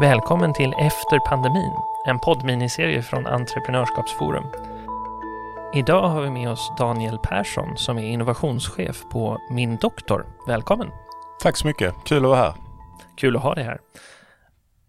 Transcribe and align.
Välkommen 0.00 0.54
till 0.54 0.72
Efter 0.78 1.18
pandemin, 1.18 1.72
en 2.06 2.18
poddminiserie 2.18 3.02
från 3.02 3.26
Entreprenörskapsforum. 3.26 4.44
Idag 5.74 6.08
har 6.08 6.22
vi 6.22 6.30
med 6.30 6.50
oss 6.50 6.72
Daniel 6.78 7.18
Persson 7.22 7.76
som 7.76 7.98
är 7.98 8.02
innovationschef 8.02 9.04
på 9.10 9.38
Min 9.50 9.76
Doktor. 9.76 10.26
Välkommen! 10.46 10.90
Tack 11.42 11.56
så 11.56 11.66
mycket, 11.66 11.94
kul 12.04 12.24
att 12.24 12.30
vara 12.30 12.36
här. 12.36 12.54
Kul 13.16 13.36
att 13.36 13.42
ha 13.42 13.54
dig 13.54 13.64
här. 13.64 13.80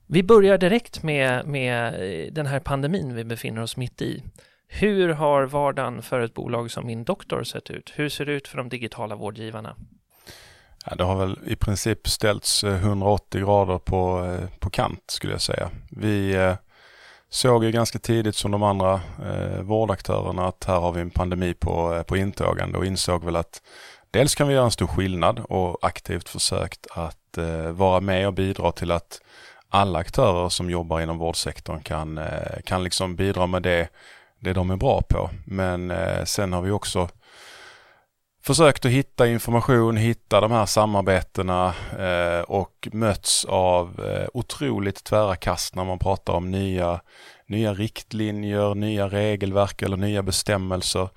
Vi 0.08 0.24
börjar 0.24 0.58
direkt 0.58 1.04
med, 1.04 1.48
med 1.48 1.94
den 2.34 2.46
här 2.46 2.60
pandemin 2.60 3.16
vi 3.16 3.24
befinner 3.24 3.62
oss 3.62 3.78
mitt 3.78 4.02
i. 4.02 4.24
Hur 4.68 5.10
har 5.10 5.44
vardagen 5.44 6.02
för 6.02 6.20
ett 6.20 6.34
bolag 6.34 6.72
som 6.72 6.86
Min 6.86 7.04
Doktor 7.04 7.44
sett 7.44 7.70
ut? 7.70 7.94
Hur 7.96 8.10
ser 8.10 8.26
det 8.26 8.34
ut 8.34 8.48
för 8.48 8.58
de 8.58 8.70
digitala 8.70 9.16
vårdgivarna? 9.16 9.76
Ja, 10.90 10.96
det 10.96 11.04
har 11.04 11.16
väl 11.16 11.40
i 11.46 11.56
princip 11.56 12.08
ställts 12.08 12.64
eh, 12.64 12.76
180 12.76 13.42
grader 13.42 13.78
på, 13.78 14.26
eh, 14.26 14.60
på 14.60 14.70
kant 14.70 15.04
skulle 15.08 15.34
jag 15.34 15.42
säga. 15.42 15.70
Vi 15.90 16.36
eh, 16.36 16.54
såg 17.30 17.64
ju 17.64 17.72
ganska 17.72 18.00
tidigt 18.00 18.36
som 18.36 18.52
de 18.52 18.64
andra 18.64 19.02
eh, 19.26 19.62
vårdaktörerna 19.62 20.48
att 20.48 20.64
här 20.64 20.80
har 20.80 20.92
vi 20.92 21.02
en 21.02 21.10
pandemi 21.10 21.54
på, 21.54 22.04
på 22.08 22.18
intågande 22.18 22.78
och 22.78 22.86
insåg 22.86 23.24
väl 23.24 23.36
att 23.36 23.62
dels 24.12 24.36
kan 24.36 24.48
vi 24.48 24.54
göra 24.54 24.66
en 24.66 24.72
stor 24.72 24.88
skillnad 24.88 25.40
och 25.40 25.78
aktivt 25.82 26.30
försökt 26.30 26.88
att 26.92 27.38
eh, 27.38 27.72
vara 27.72 28.02
med 28.02 28.28
och 28.28 28.34
bidra 28.34 28.72
till 28.72 28.92
att 28.92 29.22
alla 29.70 30.00
aktörer 30.00 30.50
som 30.50 30.70
jobbar 30.70 31.02
inom 31.02 31.18
vårdsektorn 31.18 31.82
kan, 31.82 32.18
eh, 32.18 32.62
kan 32.66 32.84
liksom 32.84 33.16
bidra 33.16 33.48
med 33.48 33.64
det, 33.64 33.88
det 34.40 34.54
de 34.54 34.72
är 34.72 34.78
bra 34.78 35.02
på. 35.10 35.30
Men 35.46 35.94
sen 36.26 36.54
har 36.54 36.62
vi 36.62 36.72
också 36.72 37.10
försökt 38.48 38.86
att 38.86 38.92
hitta 38.92 39.28
information, 39.28 39.98
hitta 39.98 40.42
de 40.42 40.52
här 40.52 40.66
samarbetena 40.66 41.74
eh, 42.00 42.42
och 42.42 42.88
möts 42.92 43.46
av 43.46 44.06
eh, 44.06 44.28
otroligt 44.34 45.04
tvära 45.04 45.36
kast 45.36 45.76
när 45.76 45.86
man 45.86 46.00
pratar 46.00 46.34
om 46.34 46.52
nya, 46.52 47.02
nya 47.48 47.74
riktlinjer, 47.74 48.76
nya 48.76 49.08
regelverk 49.08 49.82
eller 49.82 49.98
nya 49.98 50.24
bestämmelser. 50.24 51.10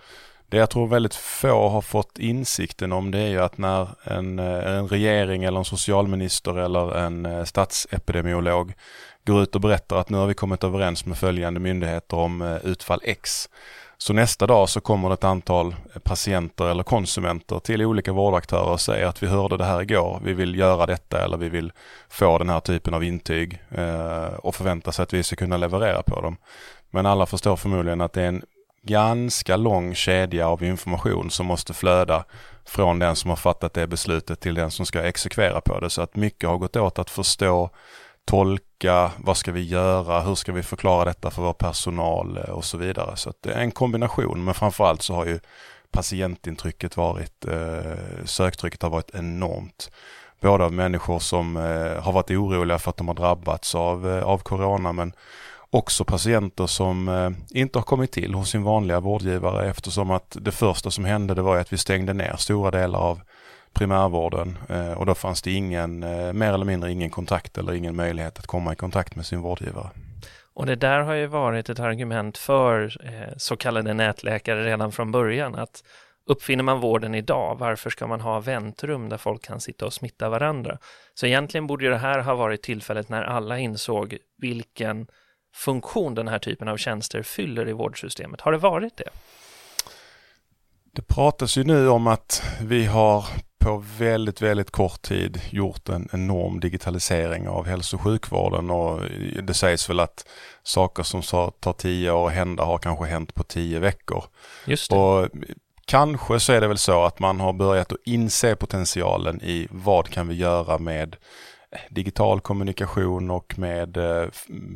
Det 0.49 0.57
jag 0.57 0.71
tror 0.71 0.87
väldigt 0.87 1.15
få 1.15 1.69
har 1.69 1.81
fått 1.81 2.19
insikten 2.19 2.93
om 2.93 3.11
det 3.11 3.19
är 3.19 3.29
ju 3.29 3.41
att 3.41 3.59
när 3.59 3.89
en, 4.05 4.39
eh, 4.39 4.77
en 4.77 4.89
regering 4.89 5.45
eller 5.45 5.59
en 5.59 5.65
socialminister 5.65 6.59
eller 6.59 6.97
en 6.97 7.27
eh, 7.27 7.45
statsepidemiolog 7.45 8.73
går 9.27 9.43
ut 9.43 9.55
och 9.55 9.61
berättar 9.61 9.97
att 9.97 10.11
nu 10.11 10.17
har 10.17 10.27
vi 10.27 10.35
kommit 10.35 10.65
överens 10.65 11.07
med 11.07 11.19
följande 11.19 11.61
myndigheter 11.61 12.17
om 12.17 12.43
eh, 12.43 12.57
utfall 12.57 13.01
X 13.05 13.49
så 14.03 14.13
nästa 14.13 14.47
dag 14.47 14.69
så 14.69 14.81
kommer 14.81 15.09
det 15.09 15.15
ett 15.15 15.25
antal 15.25 15.75
patienter 16.03 16.65
eller 16.65 16.83
konsumenter 16.83 17.59
till 17.59 17.83
olika 17.83 18.13
vårdaktörer 18.13 18.71
och 18.71 18.81
säger 18.81 19.07
att 19.07 19.23
vi 19.23 19.27
hörde 19.27 19.57
det 19.57 19.65
här 19.65 19.83
igår, 19.83 20.21
vi 20.25 20.33
vill 20.33 20.59
göra 20.59 20.87
detta 20.87 21.25
eller 21.25 21.37
vi 21.37 21.49
vill 21.49 21.73
få 22.09 22.39
den 22.39 22.49
här 22.49 22.61
typen 22.61 22.95
av 22.95 23.05
intyg 23.05 23.63
eh, 23.71 24.25
och 24.25 24.55
förvänta 24.55 24.93
sig 24.93 25.03
att 25.03 25.13
vi 25.13 25.23
ska 25.23 25.37
kunna 25.37 25.57
leverera 25.57 26.03
på 26.03 26.21
dem. 26.21 26.37
Men 26.91 27.07
alla 27.07 27.27
förstår 27.27 27.57
förmodligen 27.57 28.01
att 28.01 28.13
det 28.13 28.23
är 28.23 28.29
en 28.29 28.43
ganska 28.83 29.57
lång 29.57 29.95
kedja 29.95 30.49
av 30.49 30.63
information 30.63 31.31
som 31.31 31.47
måste 31.47 31.75
flöda 31.75 32.25
från 32.65 32.99
den 32.99 33.17
som 33.17 33.31
har 33.31 33.37
fattat 33.37 33.75
det 33.75 33.87
beslutet 33.87 34.41
till 34.41 34.55
den 34.55 34.71
som 34.71 34.87
ska 34.87 35.03
exekvera 35.03 35.61
på 35.61 35.81
det. 35.81 35.91
Så 35.91 36.03
att 36.03 36.17
mycket 36.17 36.49
har 36.49 36.59
gått 36.59 36.77
åt 36.77 36.99
att 36.99 37.11
förstå 37.11 37.71
tolka, 38.25 38.65
vad 39.17 39.37
ska 39.37 39.53
vi 39.53 39.63
göra, 39.63 40.21
hur 40.21 40.35
ska 40.35 40.53
vi 40.53 40.63
förklara 40.63 41.05
detta 41.05 41.31
för 41.31 41.43
vår 41.43 41.53
personal 41.53 42.37
eh, 42.37 42.51
och 42.51 42.65
så 42.65 42.79
vidare. 42.79 43.17
Så 43.17 43.33
det 43.41 43.53
är 43.53 43.61
en 43.61 43.71
kombination, 43.71 44.45
men 44.45 44.55
framförallt 44.55 45.03
så 45.03 45.15
har 45.15 45.27
ju 45.27 45.41
patientintrycket 45.91 46.97
varit, 46.97 47.45
eh, 47.45 48.25
söktrycket 48.25 48.83
har 48.83 48.91
varit 48.91 49.15
enormt. 49.15 49.91
Både 50.41 50.65
av 50.65 50.73
människor 50.73 51.19
som 51.19 51.57
eh, 51.57 52.03
har 52.03 52.13
varit 52.13 52.31
oroliga 52.31 52.79
för 52.79 52.91
att 52.91 52.97
de 52.97 53.09
har 53.09 53.15
drabbats 53.15 53.75
av, 53.75 54.07
av 54.07 54.39
corona, 54.39 54.93
men 54.93 55.13
också 55.71 56.05
patienter 56.05 56.67
som 56.67 57.35
inte 57.51 57.79
har 57.79 57.85
kommit 57.85 58.13
till 58.13 58.35
hos 58.35 58.51
sin 58.51 58.63
vanliga 58.63 59.01
vårdgivare 59.01 59.71
eftersom 59.71 60.11
att 60.11 60.37
det 60.41 60.53
första 60.53 60.91
som 60.91 61.05
hände 61.05 61.35
det 61.35 61.43
var 61.43 61.57
att 61.57 61.73
vi 61.73 61.79
stängde 61.79 62.13
ner 62.13 62.37
stora 62.37 62.71
delar 62.71 62.99
av 62.99 63.21
primärvården 63.73 64.59
eh, 64.69 64.93
och 64.93 65.07
då 65.07 65.15
fanns 65.15 65.43
det 65.43 65.51
ingen, 65.51 66.03
eh, 66.03 66.33
mer 66.33 66.53
eller 66.53 66.65
mindre 66.65 66.93
ingen 66.93 67.11
kontakt 67.11 67.59
eller 67.59 67.73
ingen 67.73 67.97
möjlighet 67.97 68.39
att 68.39 68.47
komma 68.47 68.73
i 68.73 68.77
kontakt 68.77 69.17
med 69.17 69.27
sin 69.27 69.41
vårdgivare. 69.41 69.91
Och 70.55 70.67
det 70.67 70.77
där 70.77 71.01
har 71.01 71.15
ju 71.15 71.27
varit 71.27 71.69
ett 71.69 71.81
argument 71.81 72.39
för 72.39 72.97
eh, 73.05 73.37
så 73.37 73.57
kallade 73.57 73.95
nätläkare 73.95 74.65
redan 74.65 74.93
från 74.93 75.13
början 75.13 75.55
att 75.55 75.85
uppfinner 76.27 76.65
man 76.65 76.81
vården 76.81 77.15
idag, 77.15 77.57
varför 77.59 77.91
ska 77.91 78.07
man 78.07 78.21
ha 78.21 78.41
väntrum 78.41 79.09
där 79.09 79.17
folk 79.17 79.43
kan 79.45 79.61
sitta 79.61 79.87
och 79.87 79.93
smitta 79.93 80.29
varandra? 80.29 80.79
Så 81.15 81.27
egentligen 81.27 81.67
borde 81.67 81.91
det 81.91 81.99
här 81.99 82.19
ha 82.19 82.35
varit 82.35 82.63
tillfället 82.63 83.09
när 83.09 83.23
alla 83.23 83.59
insåg 83.59 84.17
vilken 84.39 85.07
funktion 85.55 86.15
den 86.15 86.29
här 86.29 86.39
typen 86.39 86.69
av 86.69 86.77
tjänster 86.77 87.23
fyller 87.23 87.69
i 87.69 87.73
vårdsystemet. 87.73 88.41
Har 88.41 88.53
det 88.53 88.59
varit 88.59 88.97
det? 88.97 89.11
Det 90.93 91.03
pratas 91.03 91.59
ju 91.59 91.65
nu 91.65 91.89
om 91.89 92.07
att 92.07 92.43
vi 92.61 92.87
har 92.87 93.25
på 93.61 93.85
väldigt, 93.99 94.43
väldigt 94.43 94.71
kort 94.71 95.03
tid 95.03 95.41
gjort 95.51 95.89
en 95.89 96.09
enorm 96.13 96.61
digitalisering 96.61 97.49
av 97.49 97.67
hälso 97.67 97.97
och 97.97 98.03
sjukvården 98.03 98.71
och 98.71 99.01
det 99.43 99.55
sägs 99.55 99.91
väl 99.91 100.01
att 100.01 100.27
saker 100.63 101.03
som 101.03 101.23
tar 101.61 101.73
tio 101.73 102.11
år 102.11 102.29
att 102.29 102.35
hända 102.35 102.65
har 102.65 102.79
kanske 102.79 103.05
hänt 103.05 103.35
på 103.35 103.45
tio 103.45 103.79
veckor. 103.79 104.25
Just 104.67 104.91
det. 104.91 104.97
Och 104.97 105.29
kanske 105.85 106.41
så 106.41 106.53
är 106.53 106.61
det 106.61 106.69
väl 106.69 106.79
så 106.79 107.05
att 107.05 107.19
man 107.19 107.41
har 107.41 107.53
börjat 107.53 107.93
att 107.93 107.99
inse 108.05 108.57
potentialen 108.57 109.43
i 109.43 109.69
vad 109.71 110.09
kan 110.09 110.29
vi 110.29 110.35
göra 110.35 110.79
med 110.79 111.17
digital 111.91 112.41
kommunikation 112.41 113.31
och 113.31 113.59
med 113.59 113.97
eh, 113.97 114.29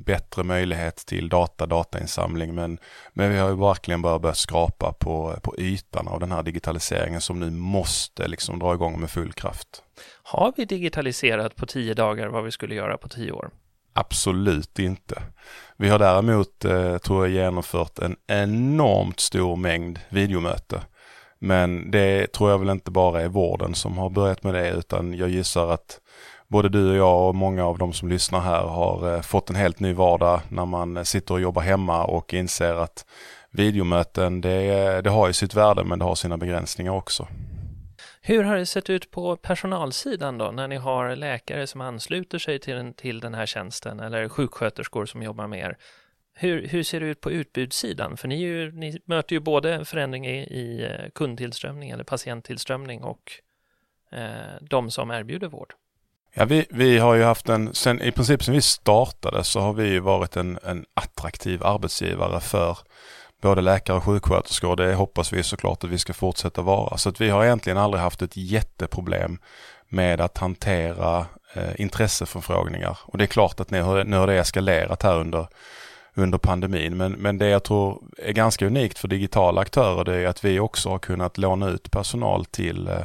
bättre 0.04 0.42
möjlighet 0.42 0.96
till 0.96 1.28
data, 1.28 1.66
datainsamling. 1.66 2.54
Men, 2.54 2.78
men 3.12 3.30
vi 3.30 3.38
har 3.38 3.48
ju 3.48 3.56
verkligen 3.56 4.02
börjat 4.02 4.22
börja 4.22 4.34
skrapa 4.34 4.92
på, 4.92 5.38
på 5.42 5.54
ytan 5.58 6.08
av 6.08 6.20
den 6.20 6.32
här 6.32 6.42
digitaliseringen 6.42 7.20
som 7.20 7.40
nu 7.40 7.50
måste 7.50 8.28
liksom 8.28 8.58
dra 8.58 8.74
igång 8.74 9.00
med 9.00 9.10
full 9.10 9.32
kraft. 9.32 9.82
Har 10.22 10.52
vi 10.56 10.64
digitaliserat 10.64 11.56
på 11.56 11.66
tio 11.66 11.94
dagar 11.94 12.28
vad 12.28 12.44
vi 12.44 12.50
skulle 12.50 12.74
göra 12.74 12.96
på 12.96 13.08
tio 13.08 13.32
år? 13.32 13.50
Absolut 13.92 14.78
inte. 14.78 15.22
Vi 15.76 15.88
har 15.88 15.98
däremot, 15.98 16.64
eh, 16.64 16.98
tror 16.98 17.26
jag, 17.26 17.34
genomfört 17.34 17.98
en 17.98 18.16
enormt 18.26 19.20
stor 19.20 19.56
mängd 19.56 20.00
videomöte. 20.08 20.80
Men 21.38 21.90
det 21.90 22.32
tror 22.32 22.50
jag 22.50 22.58
väl 22.58 22.70
inte 22.70 22.90
bara 22.90 23.22
är 23.22 23.28
vården 23.28 23.74
som 23.74 23.98
har 23.98 24.10
börjat 24.10 24.42
med 24.42 24.54
det 24.54 24.70
utan 24.70 25.14
jag 25.14 25.28
gissar 25.28 25.70
att 25.70 26.00
både 26.54 26.68
du 26.68 26.90
och 26.90 26.96
jag 26.96 27.28
och 27.28 27.34
många 27.34 27.66
av 27.66 27.78
de 27.78 27.92
som 27.92 28.08
lyssnar 28.08 28.40
här 28.40 28.62
har 28.62 29.14
eh, 29.14 29.20
fått 29.20 29.50
en 29.50 29.56
helt 29.56 29.80
ny 29.80 29.92
vardag 29.92 30.40
när 30.48 30.66
man 30.66 31.04
sitter 31.04 31.34
och 31.34 31.40
jobbar 31.40 31.62
hemma 31.62 32.04
och 32.04 32.34
inser 32.34 32.74
att 32.74 33.06
videomöten 33.50 34.40
det, 34.40 35.00
det 35.00 35.10
har 35.10 35.26
ju 35.26 35.32
sitt 35.32 35.54
värde 35.54 35.84
men 35.84 35.98
det 35.98 36.04
har 36.04 36.14
sina 36.14 36.36
begränsningar 36.36 36.92
också. 36.92 37.28
Hur 38.20 38.42
har 38.44 38.56
det 38.56 38.66
sett 38.66 38.90
ut 38.90 39.10
på 39.10 39.36
personalsidan 39.36 40.38
då, 40.38 40.50
när 40.50 40.68
ni 40.68 40.76
har 40.76 41.16
läkare 41.16 41.66
som 41.66 41.80
ansluter 41.80 42.38
sig 42.38 42.58
till 42.58 42.74
den, 42.74 42.94
till 42.94 43.20
den 43.20 43.34
här 43.34 43.46
tjänsten 43.46 44.00
eller 44.00 44.28
sjuksköterskor 44.28 45.06
som 45.06 45.22
jobbar 45.22 45.46
med 45.46 45.58
er? 45.58 45.76
Hur, 46.34 46.66
hur 46.66 46.82
ser 46.82 47.00
det 47.00 47.06
ut 47.06 47.20
på 47.20 47.30
utbudssidan? 47.30 48.16
För 48.16 48.28
ni, 48.28 48.40
ju, 48.40 48.72
ni 48.72 49.00
möter 49.04 49.36
ju 49.36 49.40
både 49.40 49.74
en 49.74 49.84
förändring 49.84 50.26
i, 50.26 50.36
i 50.36 50.84
eh, 50.84 51.10
kundtillströmning 51.14 51.90
eller 51.90 52.04
patienttillströmning 52.04 53.04
och 53.04 53.32
eh, 54.12 54.60
de 54.60 54.90
som 54.90 55.10
erbjuder 55.10 55.48
vård. 55.48 55.74
Ja, 56.36 56.44
vi, 56.44 56.66
vi 56.70 56.98
har 56.98 57.14
ju 57.14 57.22
haft 57.22 57.48
en, 57.48 57.74
sen, 57.74 58.02
i 58.02 58.12
princip 58.12 58.44
sen 58.44 58.54
vi 58.54 58.62
startade 58.62 59.44
så 59.44 59.60
har 59.60 59.72
vi 59.72 59.98
varit 59.98 60.36
en, 60.36 60.58
en 60.62 60.84
attraktiv 60.94 61.64
arbetsgivare 61.64 62.40
för 62.40 62.78
både 63.42 63.60
läkare 63.60 63.96
och 63.96 64.04
sjuksköterskor 64.04 64.70
och 64.70 64.76
det 64.76 64.94
hoppas 64.94 65.32
vi 65.32 65.42
såklart 65.42 65.84
att 65.84 65.90
vi 65.90 65.98
ska 65.98 66.12
fortsätta 66.12 66.62
vara. 66.62 66.96
Så 66.96 67.08
att 67.08 67.20
vi 67.20 67.30
har 67.30 67.44
egentligen 67.44 67.78
aldrig 67.78 68.02
haft 68.02 68.22
ett 68.22 68.36
jätteproblem 68.36 69.38
med 69.88 70.20
att 70.20 70.38
hantera 70.38 71.26
eh, 71.54 71.80
intresseförfrågningar. 71.80 72.98
Och 73.02 73.18
det 73.18 73.24
är 73.24 73.26
klart 73.26 73.60
att 73.60 73.70
nu 73.70 73.82
har, 73.82 74.04
nu 74.04 74.16
har 74.16 74.26
det 74.26 74.38
eskalerat 74.38 75.02
här 75.02 75.18
under, 75.18 75.46
under 76.14 76.38
pandemin. 76.38 76.96
Men, 76.96 77.12
men 77.12 77.38
det 77.38 77.48
jag 77.48 77.64
tror 77.64 78.02
är 78.18 78.32
ganska 78.32 78.66
unikt 78.66 78.98
för 78.98 79.08
digitala 79.08 79.60
aktörer 79.60 80.04
det 80.04 80.14
är 80.14 80.26
att 80.26 80.44
vi 80.44 80.60
också 80.60 80.88
har 80.88 80.98
kunnat 80.98 81.38
låna 81.38 81.68
ut 81.68 81.90
personal 81.90 82.44
till 82.44 82.88
eh, 82.88 83.04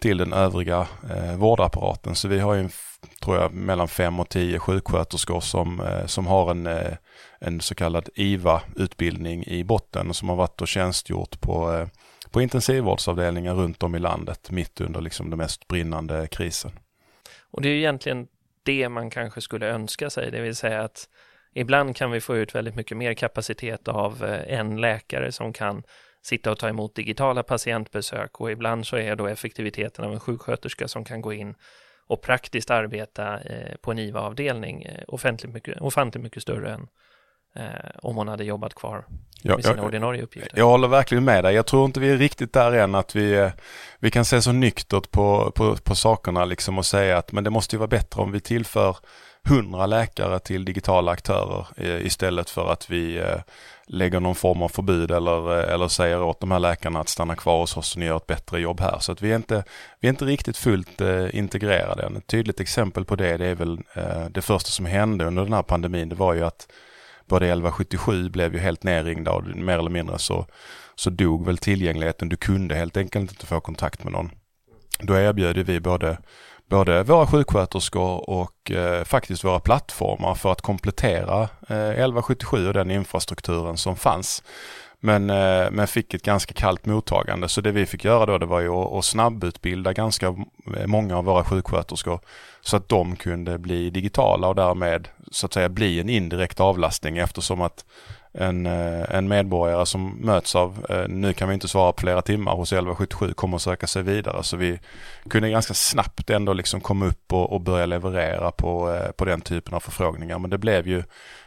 till 0.00 0.16
den 0.16 0.32
övriga 0.32 0.88
eh, 1.10 1.36
vårdapparaten. 1.36 2.14
Så 2.14 2.28
vi 2.28 2.38
har 2.38 2.54
ju, 2.54 2.68
tror 3.22 3.36
jag, 3.36 3.52
mellan 3.52 3.88
fem 3.88 4.20
och 4.20 4.28
tio 4.28 4.58
sjuksköterskor 4.58 5.40
som, 5.40 5.80
eh, 5.80 6.06
som 6.06 6.26
har 6.26 6.50
en, 6.50 6.66
eh, 6.66 6.92
en 7.38 7.60
så 7.60 7.74
kallad 7.74 8.08
IVA-utbildning 8.14 9.44
i 9.46 9.64
botten 9.64 10.08
och 10.08 10.16
som 10.16 10.28
har 10.28 10.36
varit 10.36 10.60
och 10.60 10.68
tjänstgjort 10.68 11.40
på, 11.40 11.72
eh, 11.72 11.86
på 12.30 12.42
intensivvårdsavdelningar 12.42 13.54
runt 13.54 13.82
om 13.82 13.94
i 13.94 13.98
landet 13.98 14.50
mitt 14.50 14.80
under 14.80 15.00
liksom 15.00 15.30
den 15.30 15.38
mest 15.38 15.68
brinnande 15.68 16.26
krisen. 16.26 16.70
Och 17.50 17.62
det 17.62 17.68
är 17.68 17.72
ju 17.72 17.78
egentligen 17.78 18.26
det 18.62 18.88
man 18.88 19.10
kanske 19.10 19.40
skulle 19.40 19.66
önska 19.66 20.10
sig, 20.10 20.30
det 20.30 20.40
vill 20.40 20.56
säga 20.56 20.82
att 20.82 21.08
ibland 21.54 21.96
kan 21.96 22.10
vi 22.10 22.20
få 22.20 22.36
ut 22.36 22.54
väldigt 22.54 22.74
mycket 22.74 22.96
mer 22.96 23.14
kapacitet 23.14 23.88
av 23.88 24.24
eh, 24.24 24.58
en 24.58 24.80
läkare 24.80 25.32
som 25.32 25.52
kan 25.52 25.82
sitta 26.22 26.50
och 26.50 26.58
ta 26.58 26.68
emot 26.68 26.94
digitala 26.94 27.42
patientbesök 27.42 28.40
och 28.40 28.50
ibland 28.50 28.86
så 28.86 28.96
är 28.96 29.16
då 29.16 29.26
effektiviteten 29.26 30.04
av 30.04 30.12
en 30.12 30.20
sjuksköterska 30.20 30.88
som 30.88 31.04
kan 31.04 31.20
gå 31.20 31.32
in 31.32 31.54
och 32.06 32.22
praktiskt 32.22 32.70
arbeta 32.70 33.40
eh, 33.40 33.76
på 33.80 33.90
en 33.90 33.98
IVA-avdelning 33.98 34.82
eh, 34.82 35.04
offentligt 35.08 35.52
mycket, 35.52 35.80
ofantligt 35.80 36.22
mycket 36.22 36.42
större 36.42 36.72
än 36.72 36.86
eh, 37.56 37.90
om 38.02 38.16
hon 38.16 38.28
hade 38.28 38.44
jobbat 38.44 38.74
kvar 38.74 39.04
med 39.08 39.18
jag, 39.42 39.64
sina 39.64 39.76
jag, 39.76 39.84
ordinarie 39.84 40.22
uppgifter. 40.22 40.58
jag 40.58 40.66
håller 40.66 40.88
verkligen 40.88 41.24
med 41.24 41.44
dig. 41.44 41.54
Jag 41.54 41.66
tror 41.66 41.84
inte 41.84 42.00
vi 42.00 42.10
är 42.10 42.16
riktigt 42.16 42.52
där 42.52 42.72
än 42.72 42.94
att 42.94 43.16
vi, 43.16 43.32
eh, 43.32 43.50
vi 43.98 44.10
kan 44.10 44.24
se 44.24 44.42
så 44.42 44.52
nyktert 44.52 45.10
på, 45.10 45.52
på, 45.54 45.76
på 45.76 45.94
sakerna 45.94 46.44
liksom 46.44 46.78
och 46.78 46.86
säga 46.86 47.18
att 47.18 47.32
men 47.32 47.44
det 47.44 47.50
måste 47.50 47.76
ju 47.76 47.78
vara 47.78 47.88
bättre 47.88 48.22
om 48.22 48.32
vi 48.32 48.40
tillför 48.40 48.96
hundra 49.44 49.86
läkare 49.86 50.38
till 50.38 50.64
digitala 50.64 51.12
aktörer 51.12 51.66
istället 52.06 52.50
för 52.50 52.72
att 52.72 52.90
vi 52.90 53.22
lägger 53.92 54.20
någon 54.20 54.34
form 54.34 54.62
av 54.62 54.68
förbud 54.68 55.10
eller, 55.10 55.58
eh, 55.58 55.74
eller 55.74 55.88
säger 55.88 56.22
åt 56.22 56.40
de 56.40 56.50
här 56.50 56.58
läkarna 56.58 57.00
att 57.00 57.08
stanna 57.08 57.36
kvar 57.36 57.60
hos 57.60 57.76
oss 57.76 57.94
och 57.94 58.00
ni 58.00 58.06
gör 58.06 58.16
ett 58.16 58.26
bättre 58.26 58.60
jobb 58.60 58.80
här. 58.80 58.98
Så 58.98 59.12
att 59.12 59.22
vi 59.22 59.32
är 59.32 59.36
inte, 59.36 59.64
vi 60.00 60.08
är 60.08 60.10
inte 60.10 60.24
riktigt 60.24 60.56
fullt 60.56 61.00
eh, 61.00 61.34
integrerade 61.34 62.02
än. 62.02 62.16
Ett 62.16 62.26
tydligt 62.26 62.60
exempel 62.60 63.04
på 63.04 63.16
det, 63.16 63.36
det 63.36 63.46
är 63.46 63.54
väl 63.54 63.78
eh, 63.94 64.24
det 64.30 64.42
första 64.42 64.70
som 64.70 64.86
hände 64.86 65.24
under 65.24 65.42
den 65.44 65.52
här 65.52 65.62
pandemin, 65.62 66.08
det 66.08 66.14
var 66.14 66.34
ju 66.34 66.44
att 66.44 66.68
både 67.28 67.46
1177 67.46 68.28
blev 68.28 68.54
ju 68.54 68.60
helt 68.60 68.82
nerringda 68.82 69.32
och 69.32 69.44
mer 69.44 69.78
eller 69.78 69.90
mindre 69.90 70.18
så, 70.18 70.46
så 70.94 71.10
dog 71.10 71.46
väl 71.46 71.58
tillgängligheten. 71.58 72.28
Du 72.28 72.36
kunde 72.36 72.74
helt 72.74 72.96
enkelt 72.96 73.30
inte 73.30 73.46
få 73.46 73.60
kontakt 73.60 74.04
med 74.04 74.12
någon. 74.12 74.30
Då 75.02 75.14
erbjöd 75.14 75.58
vi 75.58 75.80
både, 75.80 76.18
både 76.70 77.02
våra 77.02 77.26
sjuksköterskor 77.26 78.30
och 78.30 78.70
eh, 78.70 79.04
faktiskt 79.04 79.44
våra 79.44 79.60
plattformar 79.60 80.34
för 80.34 80.52
att 80.52 80.60
komplettera 80.60 81.42
eh, 81.68 81.90
1177 81.90 82.66
och 82.68 82.74
den 82.74 82.90
infrastrukturen 82.90 83.76
som 83.76 83.96
fanns. 83.96 84.42
Men, 85.00 85.30
eh, 85.30 85.70
men 85.70 85.86
fick 85.86 86.14
ett 86.14 86.22
ganska 86.22 86.54
kallt 86.54 86.86
mottagande. 86.86 87.48
Så 87.48 87.60
det 87.60 87.72
vi 87.72 87.86
fick 87.86 88.04
göra 88.04 88.26
då 88.26 88.38
det 88.38 88.46
var 88.46 88.60
ju 88.60 88.68
att, 88.68 88.92
att 88.92 89.04
snabbutbilda 89.04 89.92
ganska 89.92 90.34
många 90.86 91.18
av 91.18 91.24
våra 91.24 91.44
sjuksköterskor 91.44 92.20
så 92.60 92.76
att 92.76 92.88
de 92.88 93.16
kunde 93.16 93.58
bli 93.58 93.90
digitala 93.90 94.48
och 94.48 94.54
därmed 94.54 95.08
så 95.30 95.46
att 95.46 95.52
säga 95.52 95.68
bli 95.68 96.00
en 96.00 96.08
indirekt 96.08 96.60
avlastning 96.60 97.18
eftersom 97.18 97.60
att 97.60 97.84
en, 98.32 98.66
eh, 98.66 99.14
en 99.14 99.28
medborgare 99.28 99.86
som 99.86 100.16
möts 100.20 100.56
av, 100.56 100.86
eh, 100.88 101.08
nu 101.08 101.32
kan 101.32 101.48
vi 101.48 101.54
inte 101.54 101.68
svara 101.68 101.92
på 101.92 102.00
flera 102.00 102.22
timmar 102.22 102.52
hos 102.52 102.72
1177, 102.72 103.32
kommer 103.32 103.56
att 103.56 103.62
söka 103.62 103.86
sig 103.86 104.02
vidare. 104.02 104.42
Så 104.42 104.56
vi 104.56 104.80
kunde 105.30 105.50
ganska 105.50 105.74
snabbt 105.74 106.30
ändå 106.30 106.52
liksom 106.52 106.80
komma 106.80 107.06
upp 107.06 107.32
och, 107.32 107.52
och 107.52 107.60
börja 107.60 107.86
leverera 107.86 108.50
på, 108.50 108.92
eh, 108.94 109.10
på 109.10 109.24
den 109.24 109.40
typen 109.40 109.74
av 109.74 109.80
förfrågningar. 109.80 110.38
Men 110.38 110.50
det 110.50 110.58
blev 110.58 110.88
ju 110.88 111.02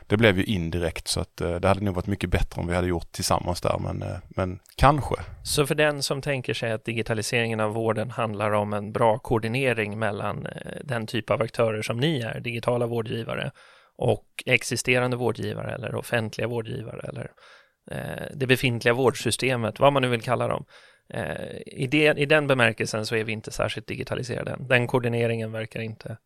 det 0.08 0.18
blev 0.18 0.38
ju 0.38 0.44
indirekt 0.44 1.08
så 1.08 1.20
att 1.20 1.38
det 1.38 1.68
hade 1.68 1.82
nog 1.82 1.96
varit 1.96 2.08
mycket 2.08 2.30
bättre 2.30 2.62
om 2.62 2.68
vi 2.68 2.76
hade 2.76 2.88
gjort 2.88 3.12
tillsammans 3.12 3.62
där 3.62 3.80
men, 3.80 4.04
men 4.30 4.60
kanske. 4.76 5.16
Så 5.44 5.66
för 5.66 5.76
den 5.76 6.04
som 6.04 6.22
tänker 6.22 6.54
sig 6.54 6.72
att 6.72 6.86
digitaliseringen 6.86 7.60
av 7.60 7.74
vården 7.74 8.12
handlar 8.12 8.52
om 8.52 8.74
en 8.74 8.92
bra 8.92 9.18
koordinering 9.18 10.00
mellan 10.00 10.48
den 10.84 11.08
typ 11.08 11.30
av 11.30 11.42
aktörer 11.42 11.82
som 11.82 12.00
ni 12.00 12.22
är, 12.22 12.40
digitala 12.40 12.86
vårdgivare 12.86 13.52
och 13.98 14.26
existerande 14.46 15.18
vårdgivare 15.18 15.76
eller 15.76 15.96
offentliga 15.96 16.48
vårdgivare 16.48 17.02
eller 17.10 17.32
eh, 17.92 18.28
det 18.36 18.48
befintliga 18.48 18.94
vårdsystemet, 18.94 19.80
vad 19.80 19.94
man 19.94 20.02
nu 20.02 20.08
vill 20.08 20.22
kalla 20.22 20.48
dem. 20.48 20.66
Eh, 21.14 21.58
I, 21.66 21.88
det, 21.92 22.18
I 22.18 22.26
den 22.26 22.48
bemärkelsen 22.48 23.06
så 23.06 23.16
är 23.16 23.24
vi 23.24 23.32
inte 23.32 23.52
särskilt 23.52 23.88
digitaliserade. 23.88 24.58
Den 24.60 24.88
koordineringen 24.88 25.52
verkar 25.52 25.80
inte 25.80 26.18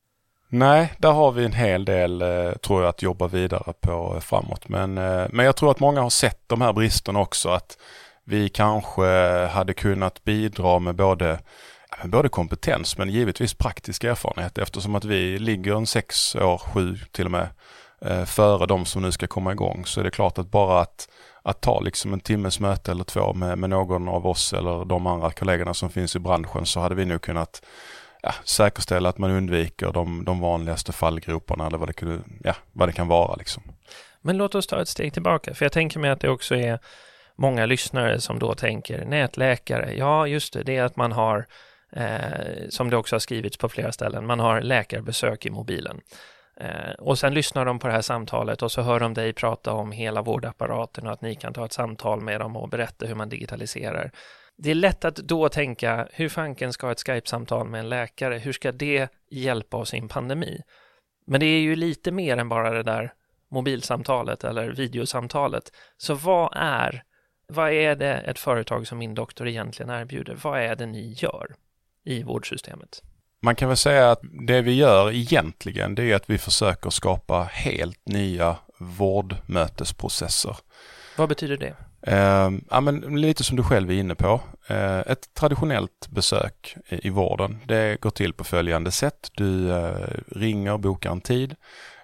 Nej, 0.50 0.94
där 0.98 1.12
har 1.12 1.32
vi 1.32 1.46
en 1.46 1.54
hel 1.54 1.86
del 1.86 2.22
eh, 2.22 2.52
tror 2.52 2.82
jag 2.82 2.90
att 2.90 3.02
jobba 3.02 3.28
vidare 3.28 3.74
på 3.82 4.14
eh, 4.16 4.20
framåt. 4.20 4.70
Men, 4.70 4.98
eh, 4.98 5.26
men 5.30 5.46
jag 5.46 5.56
tror 5.56 5.72
att 5.72 5.80
många 5.80 6.02
har 6.02 6.10
sett 6.10 6.42
de 6.48 6.62
här 6.62 6.74
bristerna 6.74 7.20
också. 7.20 7.50
Att 7.50 7.78
vi 8.24 8.50
kanske 8.50 9.06
hade 9.46 9.74
kunnat 9.74 10.24
bidra 10.24 10.80
med 10.80 10.96
både, 10.96 11.40
både 12.04 12.30
kompetens 12.30 12.98
men 12.98 13.10
givetvis 13.10 13.54
praktisk 13.54 14.04
erfarenhet 14.04 14.58
eftersom 14.58 14.96
att 14.96 15.06
vi 15.06 15.40
ligger 15.40 15.76
en 15.76 15.88
sex 15.88 16.36
år, 16.36 16.58
sju 16.58 16.98
till 17.12 17.26
och 17.26 17.32
med 17.32 17.50
eh, 18.02 18.26
före 18.26 18.66
de 18.66 18.86
som 18.86 19.02
nu 19.02 19.12
ska 19.12 19.28
komma 19.28 19.52
igång. 19.52 19.86
Så 19.86 20.00
är 20.00 20.04
det 20.04 20.12
klart 20.12 20.38
att 20.38 20.52
bara 20.52 20.82
att, 20.82 21.10
att 21.42 21.62
ta 21.62 21.80
liksom 21.80 22.14
en 22.14 22.20
timmes 22.20 22.60
möte 22.60 22.92
eller 22.92 23.04
två 23.04 23.34
med, 23.34 23.58
med 23.58 23.70
någon 23.70 24.08
av 24.08 24.28
oss 24.28 24.54
eller 24.54 24.86
de 24.86 25.08
andra 25.08 25.32
kollegorna 25.32 25.74
som 25.74 25.90
finns 25.90 26.16
i 26.16 26.20
branschen 26.20 26.66
så 26.66 26.80
hade 26.80 26.96
vi 26.96 27.06
nog 27.06 27.22
kunnat 27.22 27.62
ja, 28.22 28.34
säkerställa 28.44 29.10
att 29.10 29.18
man 29.18 29.32
undviker 29.32 29.92
de, 29.92 30.26
de 30.26 30.40
vanligaste 30.40 30.92
fallgroparna 30.92 31.68
eller 31.68 31.78
vad 31.78 31.90
det, 31.90 31.94
kunde, 31.94 32.20
ja, 32.44 32.56
vad 32.74 32.88
det 32.88 32.94
kan 32.94 33.08
vara. 33.08 33.36
Liksom. 33.36 33.64
Men 34.22 34.38
låt 34.38 34.56
oss 34.56 34.68
ta 34.68 34.82
ett 34.82 34.88
steg 34.88 35.14
tillbaka, 35.14 35.54
för 35.54 35.66
jag 35.66 35.72
tänker 35.72 36.00
mig 36.00 36.12
att 36.12 36.20
det 36.20 36.30
också 36.30 36.56
är 36.56 36.80
många 37.36 37.66
lyssnare 37.66 38.22
som 38.22 38.40
då 38.40 38.54
tänker 38.54 39.06
nätläkare, 39.06 39.94
ja 39.94 40.28
just 40.28 40.54
det, 40.54 40.64
det 40.64 40.78
är 40.78 40.84
att 40.84 40.96
man 40.96 41.12
har, 41.12 41.48
eh, 41.92 42.70
som 42.70 42.90
det 42.90 42.98
också 42.98 43.16
har 43.16 43.20
skrivits 43.20 43.58
på 43.58 43.70
flera 43.70 43.92
ställen, 43.92 44.26
man 44.26 44.40
har 44.40 44.62
läkarbesök 44.62 45.46
i 45.46 45.50
mobilen. 45.50 46.02
Eh, 46.60 46.94
och 47.00 47.20
sen 47.20 47.34
lyssnar 47.34 47.66
de 47.66 47.80
på 47.80 47.88
det 47.88 47.94
här 47.94 48.02
samtalet 48.02 48.62
och 48.62 48.72
så 48.72 48.82
hör 48.82 49.00
de 49.00 49.14
dig 49.14 49.34
prata 49.34 49.74
om 49.74 49.92
hela 49.92 50.22
vårdapparaten 50.22 51.08
och 51.08 51.14
att 51.14 51.22
ni 51.22 51.36
kan 51.36 51.54
ta 51.54 51.66
ett 51.66 51.74
samtal 51.74 52.22
med 52.22 52.42
dem 52.42 52.58
och 52.58 52.70
berätta 52.70 53.06
hur 53.06 53.16
man 53.16 53.30
digitaliserar. 53.30 54.12
Det 54.58 54.72
är 54.72 54.76
lätt 54.76 55.06
att 55.06 55.16
då 55.16 55.50
tänka, 55.50 56.08
hur 56.12 56.30
fanken 56.30 56.74
ska 56.74 56.92
ett 56.92 57.00
Skype-samtal 57.00 57.68
med 57.68 57.80
en 57.80 57.90
läkare, 57.90 58.38
hur 58.38 58.54
ska 58.54 58.72
det 58.72 59.08
hjälpa 59.30 59.78
oss 59.78 59.94
i 59.94 59.98
en 59.98 60.08
pandemi? 60.08 60.62
Men 61.28 61.40
det 61.40 61.46
är 61.46 61.60
ju 61.60 61.76
lite 61.76 62.12
mer 62.12 62.38
än 62.38 62.50
bara 62.50 62.72
det 62.72 62.84
där 62.84 63.14
mobilsamtalet 63.52 64.44
eller 64.44 64.70
videosamtalet. 64.70 65.72
Så 65.98 66.14
vad 66.14 66.54
är, 66.56 67.04
vad 67.48 67.72
är 67.72 67.96
det 67.96 68.14
ett 68.14 68.40
företag 68.40 68.88
som 68.88 68.98
min 68.98 69.16
doktor 69.16 69.48
egentligen 69.48 69.90
erbjuder? 69.90 70.36
Vad 70.44 70.60
är 70.60 70.76
det 70.76 70.86
ni 70.86 71.14
gör 71.18 71.56
i 72.08 72.24
vårdsystemet? 72.24 73.04
Man 73.42 73.56
kan 73.56 73.68
väl 73.68 73.78
säga 73.78 74.12
att 74.12 74.20
det 74.48 74.62
vi 74.62 74.74
gör 74.74 75.12
egentligen 75.12 75.96
det 75.96 76.04
är 76.04 76.16
att 76.16 76.30
vi 76.30 76.38
försöker 76.38 76.90
skapa 76.90 77.44
helt 77.44 78.06
nya 78.06 78.58
vårdmötesprocesser. 78.80 80.58
Vad 81.18 81.30
betyder 81.30 81.58
det? 81.58 81.76
Eh, 82.02 82.52
ja, 82.70 82.82
men 82.82 83.22
lite 83.22 83.44
som 83.44 83.58
du 83.58 83.64
själv 83.64 83.92
är 83.92 83.96
inne 83.96 84.16
på. 84.16 84.42
Eh, 84.68 85.00
ett 85.00 85.34
traditionellt 85.34 86.08
besök 86.10 86.76
i, 86.90 87.08
i 87.08 87.10
vården, 87.10 87.60
det 87.66 88.02
går 88.02 88.10
till 88.10 88.34
på 88.34 88.44
följande 88.44 88.92
sätt. 88.92 89.32
Du 89.34 89.72
eh, 89.72 90.08
ringer, 90.28 90.78
bokar 90.78 91.12
en 91.12 91.22
tid, 91.22 91.56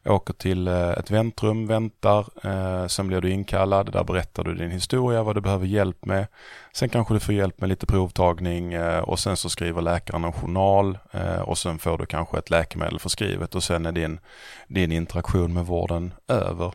åker 0.05 0.33
till 0.33 0.67
eh, 0.67 0.89
ett 0.89 1.11
väntrum, 1.11 1.67
väntar, 1.67 2.25
eh, 2.43 2.87
sen 2.87 3.07
blir 3.07 3.21
du 3.21 3.29
inkallad, 3.29 3.91
där 3.91 4.03
berättar 4.03 4.43
du 4.43 4.55
din 4.55 4.71
historia, 4.71 5.23
vad 5.23 5.35
du 5.35 5.41
behöver 5.41 5.65
hjälp 5.65 6.05
med. 6.05 6.27
Sen 6.73 6.89
kanske 6.89 7.13
du 7.13 7.19
får 7.19 7.33
hjälp 7.33 7.61
med 7.61 7.69
lite 7.69 7.85
provtagning 7.85 8.73
eh, 8.73 8.99
och 8.99 9.19
sen 9.19 9.37
så 9.37 9.49
skriver 9.49 9.81
läkaren 9.81 10.23
en 10.23 10.33
journal 10.33 10.97
eh, 11.11 11.39
och 11.39 11.57
sen 11.57 11.79
får 11.79 11.97
du 11.97 12.05
kanske 12.05 12.37
ett 12.37 12.49
läkemedel 12.49 12.99
förskrivet 12.99 13.55
och 13.55 13.63
sen 13.63 13.85
är 13.85 13.91
din, 13.91 14.19
din 14.67 14.91
interaktion 14.91 15.53
med 15.53 15.65
vården 15.65 16.13
över. 16.27 16.71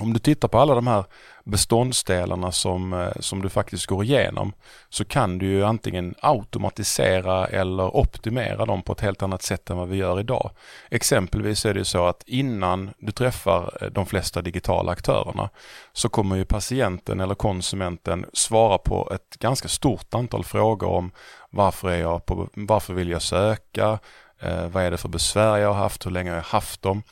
Om 0.00 0.12
du 0.12 0.18
tittar 0.18 0.48
på 0.48 0.58
alla 0.58 0.74
de 0.74 0.86
här 0.86 1.04
beståndsdelarna 1.44 2.52
som, 2.52 2.92
eh, 2.92 3.12
som 3.20 3.42
du 3.42 3.48
faktiskt 3.48 3.86
går 3.86 4.04
igenom 4.04 4.52
så 4.88 5.04
kan 5.04 5.38
du 5.38 5.46
ju 5.46 5.64
antingen 5.64 6.14
automatisera 6.20 7.46
eller 7.46 7.96
optimera 7.96 8.66
dem 8.66 8.82
på 8.82 8.92
ett 8.92 9.00
helt 9.00 9.22
annat 9.22 9.42
sätt 9.42 9.70
än 9.70 9.76
vad 9.76 9.88
vi 9.88 9.96
gör 9.96 10.20
idag. 10.20 10.50
Exempelvis 10.90 11.66
är 11.66 11.74
det 11.74 11.84
så 11.84 12.06
att 12.06 12.22
innan 12.26 12.90
du 12.98 13.12
träffar 13.12 13.78
eh, 13.80 13.88
de 13.88 14.06
flesta 14.06 14.42
digitala 14.42 14.92
aktörerna 14.92 15.50
så 15.92 16.08
kommer 16.08 16.36
ju 16.36 16.44
patienten 16.44 17.20
eller 17.20 17.34
konsumenten 17.34 18.26
svara 18.32 18.78
på 18.78 19.12
ett 19.14 19.38
ganska 19.38 19.68
stort 19.68 20.14
antal 20.14 20.44
frågor 20.44 20.88
om 20.88 21.10
varför, 21.50 21.90
är 21.90 22.00
jag 22.00 22.26
på, 22.26 22.48
varför 22.54 22.94
vill 22.94 23.10
jag 23.10 23.22
söka, 23.22 23.98
eh, 24.40 24.68
vad 24.68 24.82
är 24.82 24.90
det 24.90 24.96
för 24.96 25.08
besvär 25.08 25.56
jag 25.56 25.68
har 25.68 25.82
haft, 25.82 26.06
hur 26.06 26.10
länge 26.10 26.30
har 26.30 26.36
jag 26.36 26.44
haft 26.44 26.82
dem? 26.82 27.02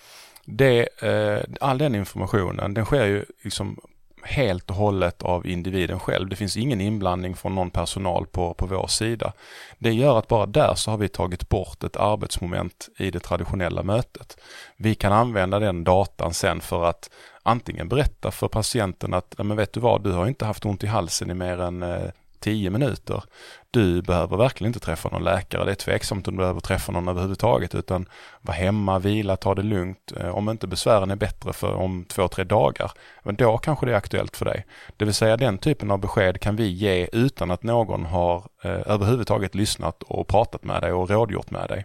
Det, 0.44 1.02
eh, 1.02 1.42
all 1.60 1.78
den 1.78 1.94
informationen 1.94 2.74
den 2.74 2.84
sker 2.84 3.04
ju 3.04 3.24
liksom 3.42 3.78
helt 4.24 4.70
och 4.70 4.76
hållet 4.76 5.22
av 5.22 5.46
individen 5.46 6.00
själv. 6.00 6.28
Det 6.28 6.36
finns 6.36 6.56
ingen 6.56 6.80
inblandning 6.80 7.36
från 7.36 7.54
någon 7.54 7.70
personal 7.70 8.26
på, 8.26 8.54
på 8.54 8.66
vår 8.66 8.86
sida. 8.86 9.32
Det 9.78 9.92
gör 9.92 10.18
att 10.18 10.28
bara 10.28 10.46
där 10.46 10.74
så 10.74 10.90
har 10.90 10.98
vi 10.98 11.08
tagit 11.08 11.48
bort 11.48 11.84
ett 11.84 11.96
arbetsmoment 11.96 12.88
i 12.98 13.10
det 13.10 13.20
traditionella 13.20 13.82
mötet. 13.82 14.36
Vi 14.76 14.94
kan 14.94 15.12
använda 15.12 15.58
den 15.58 15.84
datan 15.84 16.34
sen 16.34 16.60
för 16.60 16.84
att 16.84 17.10
antingen 17.42 17.88
berätta 17.88 18.30
för 18.30 18.48
patienten 18.48 19.14
att, 19.14 19.34
men 19.38 19.56
vet 19.56 19.72
du 19.72 19.80
vad, 19.80 20.04
du 20.04 20.12
har 20.12 20.26
inte 20.26 20.44
haft 20.44 20.64
ont 20.64 20.84
i 20.84 20.86
halsen 20.86 21.30
i 21.30 21.34
mer 21.34 21.60
än 21.60 21.82
eh, 21.82 22.10
tio 22.44 22.70
minuter. 22.70 23.22
Du 23.70 24.02
behöver 24.02 24.36
verkligen 24.36 24.68
inte 24.68 24.80
träffa 24.80 25.08
någon 25.08 25.24
läkare. 25.24 25.64
Det 25.64 25.70
är 25.70 25.74
tveksamt 25.74 26.28
om 26.28 26.34
du 26.34 26.38
behöver 26.38 26.60
träffa 26.60 26.92
någon 26.92 27.08
överhuvudtaget 27.08 27.74
utan 27.74 28.08
var 28.40 28.54
hemma, 28.54 28.98
vila, 28.98 29.36
ta 29.36 29.54
det 29.54 29.62
lugnt. 29.62 30.12
Eh, 30.20 30.28
om 30.28 30.48
inte 30.48 30.66
besvären 30.66 31.10
är 31.10 31.16
bättre 31.16 31.52
för 31.52 31.74
om 31.74 32.04
två, 32.08 32.28
tre 32.28 32.44
dagar, 32.44 32.92
men 33.22 33.34
då 33.34 33.58
kanske 33.58 33.86
det 33.86 33.92
är 33.92 33.96
aktuellt 33.96 34.36
för 34.36 34.44
dig. 34.44 34.66
Det 34.96 35.04
vill 35.04 35.14
säga 35.14 35.36
den 35.36 35.58
typen 35.58 35.90
av 35.90 35.98
besked 35.98 36.40
kan 36.40 36.56
vi 36.56 36.66
ge 36.66 37.08
utan 37.12 37.50
att 37.50 37.62
någon 37.62 38.04
har 38.04 38.36
eh, 38.62 38.80
överhuvudtaget 38.86 39.54
lyssnat 39.54 40.02
och 40.02 40.28
pratat 40.28 40.64
med 40.64 40.82
dig 40.82 40.92
och 40.92 41.10
rådgjort 41.10 41.50
med 41.50 41.68
dig. 41.68 41.84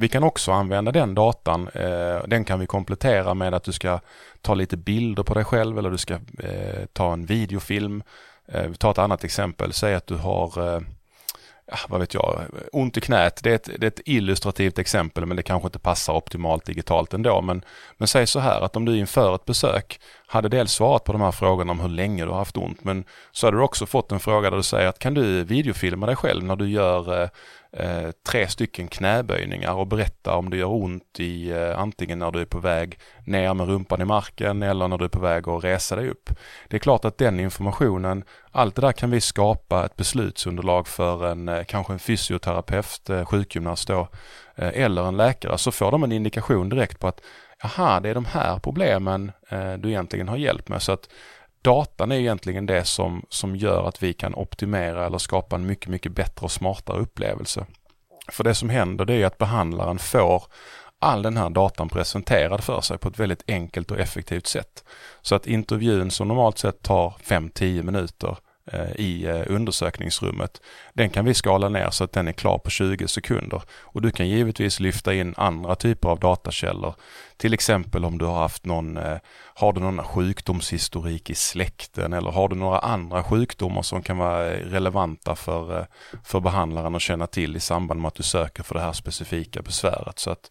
Vi 0.00 0.08
kan 0.08 0.22
också 0.22 0.52
använda 0.52 0.92
den 0.92 1.14
datan, 1.14 1.68
eh, 1.68 2.26
den 2.26 2.44
kan 2.44 2.60
vi 2.60 2.66
komplettera 2.66 3.34
med 3.34 3.54
att 3.54 3.64
du 3.64 3.72
ska 3.72 4.00
ta 4.40 4.54
lite 4.54 4.76
bilder 4.76 5.22
på 5.22 5.34
dig 5.34 5.44
själv 5.44 5.78
eller 5.78 5.90
du 5.90 5.98
ska 5.98 6.14
eh, 6.14 6.84
ta 6.92 7.12
en 7.12 7.26
videofilm 7.26 8.02
Eh, 8.52 8.66
vi 8.66 8.76
tar 8.76 8.90
ett 8.90 8.98
annat 8.98 9.24
exempel. 9.24 9.72
Säg 9.72 9.94
att 9.94 10.06
du 10.06 10.14
har 10.14 10.74
eh, 10.74 10.80
vad 11.88 12.00
vet 12.00 12.14
jag, 12.14 12.44
ont 12.72 12.96
i 12.96 13.00
knät. 13.00 13.40
Det 13.42 13.50
är, 13.50 13.54
ett, 13.54 13.70
det 13.78 13.86
är 13.86 13.88
ett 13.88 14.00
illustrativt 14.04 14.78
exempel 14.78 15.26
men 15.26 15.36
det 15.36 15.42
kanske 15.42 15.66
inte 15.66 15.78
passar 15.78 16.12
optimalt 16.12 16.64
digitalt 16.64 17.14
ändå. 17.14 17.40
Men, 17.40 17.64
men 17.96 18.08
säg 18.08 18.26
så 18.26 18.40
här 18.40 18.60
att 18.60 18.76
om 18.76 18.84
du 18.84 18.98
inför 18.98 19.34
ett 19.34 19.44
besök 19.44 20.00
hade 20.26 20.48
dels 20.48 20.72
svarat 20.72 21.04
på 21.04 21.12
de 21.12 21.20
här 21.20 21.32
frågorna 21.32 21.72
om 21.72 21.80
hur 21.80 21.88
länge 21.88 22.24
du 22.24 22.30
har 22.30 22.38
haft 22.38 22.56
ont 22.56 22.84
men 22.84 23.04
så 23.32 23.46
hade 23.46 23.56
du 23.56 23.62
också 23.62 23.86
fått 23.86 24.12
en 24.12 24.20
fråga 24.20 24.50
där 24.50 24.56
du 24.56 24.62
säger 24.62 24.88
att 24.88 24.98
kan 24.98 25.14
du 25.14 25.44
videofilma 25.44 26.06
dig 26.06 26.16
själv 26.16 26.44
när 26.44 26.56
du 26.56 26.68
gör 26.70 27.22
eh, 27.22 27.28
eh, 27.72 28.10
tre 28.28 28.48
stycken 28.48 28.88
knäböjningar 28.88 29.74
och 29.74 29.86
berätta 29.86 30.34
om 30.34 30.50
det 30.50 30.56
gör 30.56 30.72
ont 30.72 31.20
i 31.20 31.50
eh, 31.50 31.78
antingen 31.78 32.18
när 32.18 32.30
du 32.30 32.40
är 32.40 32.44
på 32.44 32.58
väg 32.58 32.98
ner 33.26 33.54
med 33.54 33.68
rumpan 33.68 34.00
i 34.00 34.04
marken 34.04 34.62
eller 34.62 34.88
när 34.88 34.98
du 34.98 35.04
är 35.04 35.08
på 35.08 35.20
väg 35.20 35.48
att 35.48 35.64
resa 35.64 35.96
dig 35.96 36.10
upp. 36.10 36.30
Det 36.68 36.76
är 36.76 36.80
klart 36.80 37.04
att 37.04 37.18
den 37.18 37.40
informationen, 37.40 38.24
allt 38.52 38.74
det 38.74 38.82
där 38.82 38.92
kan 38.92 39.10
vi 39.10 39.20
skapa 39.20 39.84
ett 39.84 39.96
beslutsunderlag 39.96 40.88
för 40.88 41.26
en 41.26 41.48
eh, 41.48 41.64
kanske 41.64 41.92
en 41.92 41.98
fysioterapeut, 41.98 43.10
eh, 43.10 43.24
sjukgymnast 43.24 43.88
då, 43.88 44.08
eh, 44.56 44.82
eller 44.82 45.08
en 45.08 45.16
läkare 45.16 45.58
så 45.58 45.72
får 45.72 45.90
de 45.90 46.02
en 46.02 46.12
indikation 46.12 46.68
direkt 46.68 46.98
på 46.98 47.08
att 47.08 47.20
jaha, 47.62 48.00
det 48.00 48.08
är 48.08 48.14
de 48.14 48.24
här 48.24 48.58
problemen 48.58 49.32
eh, 49.48 49.72
du 49.72 49.88
egentligen 49.88 50.28
har 50.28 50.36
hjälp 50.36 50.68
med. 50.68 50.82
Så 50.82 50.92
att 50.92 51.08
datan 51.62 52.12
är 52.12 52.16
egentligen 52.16 52.66
det 52.66 52.84
som, 52.84 53.26
som 53.28 53.56
gör 53.56 53.88
att 53.88 54.02
vi 54.02 54.12
kan 54.12 54.34
optimera 54.34 55.06
eller 55.06 55.18
skapa 55.18 55.56
en 55.56 55.66
mycket, 55.66 55.88
mycket 55.88 56.12
bättre 56.12 56.44
och 56.44 56.52
smartare 56.52 57.00
upplevelse. 57.00 57.66
För 58.28 58.44
det 58.44 58.54
som 58.54 58.68
händer 58.68 59.04
det 59.04 59.14
är 59.14 59.26
att 59.26 59.38
behandlaren 59.38 59.98
får 59.98 60.42
all 60.98 61.22
den 61.22 61.36
här 61.36 61.50
datan 61.50 61.88
presenterad 61.88 62.64
för 62.64 62.80
sig 62.80 62.98
på 62.98 63.08
ett 63.08 63.18
väldigt 63.18 63.44
enkelt 63.46 63.90
och 63.90 63.98
effektivt 63.98 64.46
sätt. 64.46 64.84
Så 65.22 65.34
att 65.34 65.46
intervjun 65.46 66.10
som 66.10 66.28
normalt 66.28 66.58
sett 66.58 66.82
tar 66.82 67.14
5-10 67.24 67.82
minuter 67.82 68.36
Eh, 68.66 68.90
i 68.96 69.26
eh, 69.26 69.42
undersökningsrummet. 69.46 70.60
Den 70.92 71.10
kan 71.10 71.24
vi 71.24 71.34
skala 71.34 71.68
ner 71.68 71.90
så 71.90 72.04
att 72.04 72.12
den 72.12 72.28
är 72.28 72.32
klar 72.32 72.58
på 72.58 72.70
20 72.70 73.08
sekunder. 73.08 73.62
Och 73.80 74.02
du 74.02 74.10
kan 74.10 74.28
givetvis 74.28 74.80
lyfta 74.80 75.14
in 75.14 75.34
andra 75.36 75.74
typer 75.74 76.08
av 76.08 76.20
datakällor. 76.20 76.94
Till 77.36 77.54
exempel 77.54 78.04
om 78.04 78.18
du 78.18 78.24
har 78.24 78.38
haft 78.38 78.64
någon, 78.64 78.96
eh, 78.96 79.18
har 79.54 79.72
du 79.72 79.80
någon 79.80 80.04
sjukdomshistorik 80.04 81.30
i 81.30 81.34
släkten 81.34 82.12
eller 82.12 82.30
har 82.30 82.48
du 82.48 82.56
några 82.56 82.78
andra 82.78 83.22
sjukdomar 83.22 83.82
som 83.82 84.02
kan 84.02 84.18
vara 84.18 84.50
relevanta 84.50 85.36
för, 85.36 85.86
för 86.24 86.40
behandlaren 86.40 86.94
att 86.94 87.02
känna 87.02 87.26
till 87.26 87.56
i 87.56 87.60
samband 87.60 88.00
med 88.00 88.08
att 88.08 88.14
du 88.14 88.22
söker 88.22 88.62
för 88.62 88.74
det 88.74 88.80
här 88.80 88.92
specifika 88.92 89.62
besväret. 89.62 90.18
Så 90.18 90.30
att, 90.30 90.50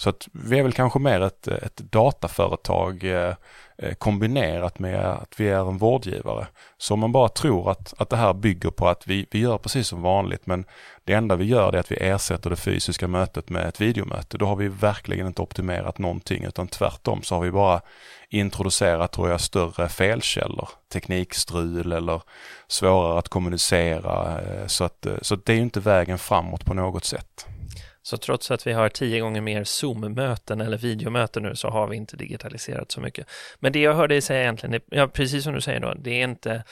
så 0.00 0.10
att 0.10 0.28
vi 0.32 0.58
är 0.58 0.62
väl 0.62 0.72
kanske 0.72 0.98
mer 0.98 1.20
ett, 1.20 1.48
ett 1.48 1.76
dataföretag 1.76 3.04
eh, 3.04 3.34
eh, 3.78 3.94
kombinerat 3.94 4.78
med 4.78 5.04
att 5.04 5.40
vi 5.40 5.48
är 5.48 5.68
en 5.68 5.78
vårdgivare. 5.78 6.46
Så 6.78 6.94
om 6.94 7.00
man 7.00 7.12
bara 7.12 7.28
tror 7.28 7.70
att, 7.70 7.94
att 7.98 8.10
det 8.10 8.16
här 8.16 8.32
bygger 8.32 8.70
på 8.70 8.88
att 8.88 9.06
vi, 9.06 9.26
vi 9.30 9.38
gör 9.38 9.58
precis 9.58 9.88
som 9.88 10.02
vanligt 10.02 10.46
men 10.46 10.64
det 11.04 11.12
enda 11.12 11.36
vi 11.36 11.44
gör 11.44 11.72
är 11.72 11.78
att 11.78 11.92
vi 11.92 11.96
ersätter 11.96 12.50
det 12.50 12.56
fysiska 12.56 13.08
mötet 13.08 13.50
med 13.50 13.66
ett 13.68 13.80
videomöte. 13.80 14.38
Då 14.38 14.46
har 14.46 14.56
vi 14.56 14.68
verkligen 14.68 15.26
inte 15.26 15.42
optimerat 15.42 15.98
någonting 15.98 16.44
utan 16.44 16.68
tvärtom 16.68 17.22
så 17.22 17.34
har 17.34 17.42
vi 17.42 17.50
bara 17.50 17.80
introducerat, 18.28 19.12
tror 19.12 19.30
jag, 19.30 19.40
större 19.40 19.88
felkällor. 19.88 20.68
Teknikstrul 20.92 21.92
eller 21.92 22.22
svårare 22.68 23.18
att 23.18 23.28
kommunicera. 23.28 24.40
Eh, 24.40 24.66
så, 24.66 24.84
att, 24.84 25.06
så 25.22 25.36
det 25.36 25.52
är 25.52 25.58
inte 25.58 25.80
vägen 25.80 26.18
framåt 26.18 26.64
på 26.64 26.74
något 26.74 27.04
sätt. 27.04 27.46
Så 28.02 28.16
trots 28.16 28.50
att 28.50 28.66
vi 28.66 28.72
har 28.72 28.88
tio 28.88 29.20
gånger 29.20 29.40
mer 29.40 29.64
Zoom-möten 29.64 30.60
eller 30.60 30.78
videomöten 30.78 31.42
nu 31.42 31.56
så 31.56 31.68
har 31.68 31.86
vi 31.86 31.96
inte 31.96 32.16
digitaliserat 32.16 32.92
så 32.92 33.00
mycket. 33.00 33.26
Men 33.58 33.72
det 33.72 33.80
jag 33.80 33.94
hörde 33.94 34.14
dig 34.14 34.20
säga 34.20 34.40
egentligen, 34.40 34.80
ja, 34.90 35.08
precis 35.08 35.44
som 35.44 35.54
du 35.54 35.60
säger 35.60 35.80
då, 35.80 35.94
det 35.94 36.10
är 36.10 36.24
inte 36.24 36.64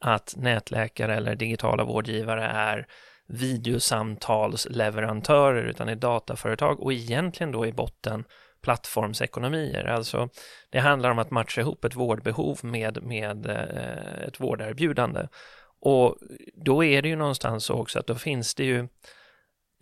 att 0.00 0.34
nätläkare 0.36 1.16
eller 1.16 1.34
digitala 1.34 1.84
vårdgivare 1.84 2.44
är 2.44 2.86
videosamtalsleverantörer 3.28 5.62
utan 5.62 5.88
är 5.88 5.96
dataföretag 5.96 6.80
och 6.80 6.92
egentligen 6.92 7.52
då 7.52 7.66
i 7.66 7.72
botten 7.72 8.24
plattformsekonomier. 8.62 9.84
Alltså 9.84 10.28
det 10.70 10.78
handlar 10.78 11.10
om 11.10 11.18
att 11.18 11.30
matcha 11.30 11.60
ihop 11.60 11.84
ett 11.84 11.96
vårdbehov 11.96 12.58
med, 12.62 13.02
med 13.02 13.46
eh, 13.46 14.22
ett 14.28 14.40
vårderbjudande. 14.40 15.28
Och 15.80 16.16
då 16.54 16.84
är 16.84 17.02
det 17.02 17.08
ju 17.08 17.16
någonstans 17.16 17.64
så 17.64 17.74
också 17.74 17.98
att 17.98 18.06
då 18.06 18.14
finns 18.14 18.54
det 18.54 18.64
ju 18.64 18.88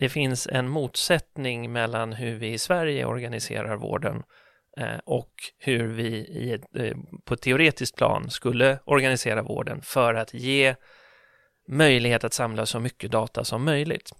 det 0.03 0.09
finns 0.09 0.49
en 0.53 0.69
motsättning 0.69 1.73
mellan 1.73 2.13
hur 2.13 2.35
vi 2.39 2.53
i 2.53 2.59
Sverige 2.59 3.05
organiserar 3.05 3.77
vården 3.77 4.23
eh, 4.79 4.99
och 5.05 5.33
hur 5.59 5.89
vi 5.89 6.07
i 6.17 6.53
ett, 6.53 6.77
eh, 6.77 6.97
på 7.25 7.35
ett 7.35 7.43
teoretiskt 7.43 7.97
plan 7.97 8.31
skulle 8.31 8.79
organisera 8.85 9.43
vården 9.43 9.81
för 9.83 10.15
att 10.15 10.35
ge 10.35 10.75
möjlighet 11.69 12.25
att 12.25 12.33
samla 12.33 12.67
så 12.67 12.81
mycket 12.81 13.11
data 13.11 13.45
som 13.45 13.65
möjligt. 13.65 14.11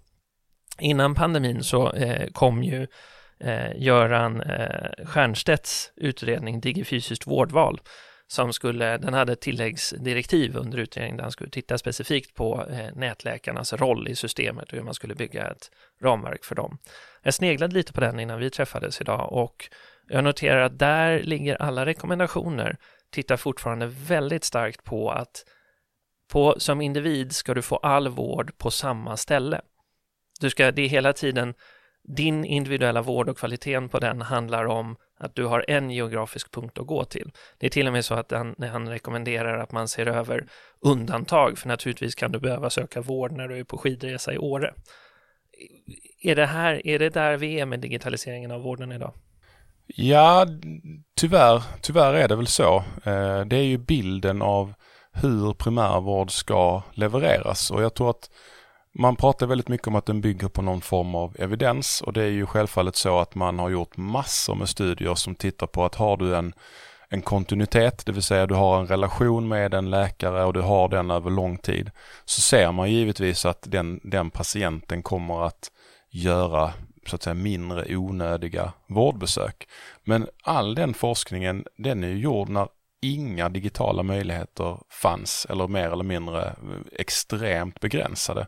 Innan 0.79 1.15
pandemin 1.15 1.63
så 1.63 1.93
eh, 1.93 2.27
kom 2.31 2.63
ju 2.63 2.87
Göran 3.75 4.43
Stiernstedts 5.09 5.91
utredning 5.95 6.61
Digifysiskt 6.61 7.27
vårdval 7.27 7.79
som 8.27 8.53
skulle, 8.53 8.97
den 8.97 9.13
hade 9.13 9.35
tilläggsdirektiv 9.35 10.57
under 10.57 10.77
utredningen 10.77 11.17
där 11.17 11.23
han 11.23 11.31
skulle 11.31 11.49
titta 11.49 11.77
specifikt 11.77 12.35
på 12.35 12.65
eh, 12.69 12.95
nätläkarnas 12.95 13.73
roll 13.73 14.07
i 14.07 14.15
systemet 14.15 14.71
och 14.71 14.77
hur 14.77 14.83
man 14.83 14.93
skulle 14.93 15.15
bygga 15.15 15.47
ett 15.47 15.71
ramverk 16.01 16.43
för 16.43 16.55
dem. 16.55 16.77
Jag 17.21 17.33
sneglade 17.33 17.73
lite 17.73 17.93
på 17.93 18.01
den 18.01 18.19
innan 18.19 18.39
vi 18.39 18.49
träffades 18.49 19.01
idag 19.01 19.33
och 19.33 19.69
jag 20.07 20.23
noterar 20.23 20.61
att 20.61 20.79
där 20.79 21.19
ligger 21.23 21.61
alla 21.61 21.85
rekommendationer 21.85 22.77
tittar 23.11 23.37
fortfarande 23.37 23.87
väldigt 23.87 24.43
starkt 24.43 24.83
på 24.83 25.11
att 25.11 25.45
på, 26.31 26.55
som 26.57 26.81
individ 26.81 27.35
ska 27.35 27.53
du 27.53 27.61
få 27.61 27.75
all 27.77 28.07
vård 28.07 28.57
på 28.57 28.71
samma 28.71 29.17
ställe. 29.17 29.61
Du 30.39 30.49
ska, 30.49 30.71
det 30.71 30.81
är 30.81 30.87
hela 30.87 31.13
tiden 31.13 31.53
din 32.03 32.45
individuella 32.45 33.01
vård 33.01 33.29
och 33.29 33.37
kvaliteten 33.37 33.89
på 33.89 33.99
den 33.99 34.21
handlar 34.21 34.65
om 34.65 34.95
att 35.19 35.35
du 35.35 35.45
har 35.45 35.65
en 35.67 35.91
geografisk 35.91 36.51
punkt 36.51 36.79
att 36.79 36.87
gå 36.87 37.03
till. 37.03 37.31
Det 37.57 37.65
är 37.65 37.69
till 37.69 37.87
och 37.87 37.93
med 37.93 38.05
så 38.05 38.13
att 38.13 38.31
han, 38.31 38.55
han 38.59 38.89
rekommenderar 38.89 39.59
att 39.59 39.71
man 39.71 39.87
ser 39.87 40.05
över 40.05 40.47
undantag, 40.81 41.57
för 41.57 41.67
naturligtvis 41.67 42.15
kan 42.15 42.31
du 42.31 42.39
behöva 42.39 42.69
söka 42.69 43.01
vård 43.01 43.31
när 43.31 43.47
du 43.47 43.59
är 43.59 43.63
på 43.63 43.77
skidresa 43.77 44.33
i 44.33 44.37
Åre. 44.37 44.73
Är 46.21 46.35
det, 46.35 46.45
här, 46.45 46.87
är 46.87 46.99
det 46.99 47.09
där 47.09 47.37
vi 47.37 47.59
är 47.59 47.65
med 47.65 47.79
digitaliseringen 47.79 48.51
av 48.51 48.61
vården 48.61 48.91
idag? 48.91 49.13
Ja, 49.87 50.47
tyvärr, 51.15 51.63
tyvärr 51.81 52.13
är 52.13 52.27
det 52.27 52.35
väl 52.35 52.47
så. 52.47 52.75
Eh, 53.03 53.41
det 53.45 53.55
är 53.57 53.63
ju 53.63 53.77
bilden 53.77 54.41
av 54.41 54.73
hur 55.11 55.53
primärvård 55.53 56.31
ska 56.31 56.81
levereras 56.93 57.71
och 57.71 57.83
jag 57.83 57.93
tror 57.93 58.09
att 58.09 58.29
man 58.93 59.15
pratar 59.15 59.47
väldigt 59.47 59.67
mycket 59.67 59.87
om 59.87 59.95
att 59.95 60.05
den 60.05 60.21
bygger 60.21 60.47
på 60.47 60.61
någon 60.61 60.81
form 60.81 61.15
av 61.15 61.35
evidens 61.39 62.01
och 62.01 62.13
det 62.13 62.23
är 62.23 62.29
ju 62.29 62.45
självfallet 62.45 62.95
så 62.95 63.19
att 63.19 63.35
man 63.35 63.59
har 63.59 63.69
gjort 63.69 63.97
massor 63.97 64.55
med 64.55 64.69
studier 64.69 65.15
som 65.15 65.35
tittar 65.35 65.67
på 65.67 65.85
att 65.85 65.95
har 65.95 66.17
du 66.17 66.35
en, 66.35 66.53
en 67.09 67.21
kontinuitet, 67.21 68.05
det 68.05 68.11
vill 68.11 68.23
säga 68.23 68.45
du 68.45 68.55
har 68.55 68.79
en 68.79 68.87
relation 68.87 69.47
med 69.47 69.73
en 69.73 69.89
läkare 69.89 70.43
och 70.43 70.53
du 70.53 70.61
har 70.61 70.89
den 70.89 71.11
över 71.11 71.29
lång 71.29 71.57
tid, 71.57 71.91
så 72.25 72.41
ser 72.41 72.71
man 72.71 72.91
givetvis 72.91 73.45
att 73.45 73.63
den, 73.71 73.99
den 74.03 74.29
patienten 74.29 75.03
kommer 75.03 75.45
att 75.47 75.71
göra 76.09 76.73
så 77.07 77.15
att 77.15 77.23
säga 77.23 77.33
mindre 77.33 77.95
onödiga 77.95 78.73
vårdbesök. 78.87 79.67
Men 80.03 80.27
all 80.43 80.75
den 80.75 80.93
forskningen, 80.93 81.65
den 81.77 82.03
är 82.03 82.07
ju 82.07 82.17
gjord 82.17 82.49
när 82.49 82.67
inga 83.03 83.49
digitala 83.49 84.03
möjligheter 84.03 84.77
fanns 84.89 85.47
eller 85.49 85.67
mer 85.67 85.91
eller 85.91 86.03
mindre 86.03 86.45
eh, 86.45 86.53
extremt 86.91 87.79
begränsade. 87.79 88.47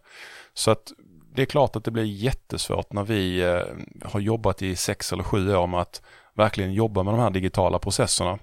Så 0.53 0.71
att 0.71 0.91
det 1.35 1.41
är 1.41 1.45
klart 1.45 1.75
att 1.75 1.83
det 1.83 1.91
blir 1.91 2.03
jättesvårt 2.03 2.93
när 2.93 3.03
vi 3.03 3.41
eh, 3.41 4.09
har 4.09 4.19
jobbat 4.19 4.61
i 4.61 4.75
sex 4.75 5.13
eller 5.13 5.23
sju 5.23 5.55
år 5.55 5.67
med 5.67 5.81
att 5.81 6.01
verkligen 6.33 6.73
jobba 6.73 7.03
med 7.03 7.13
de 7.13 7.19
här 7.19 7.29
digitala 7.29 7.79
processerna. 7.79 8.39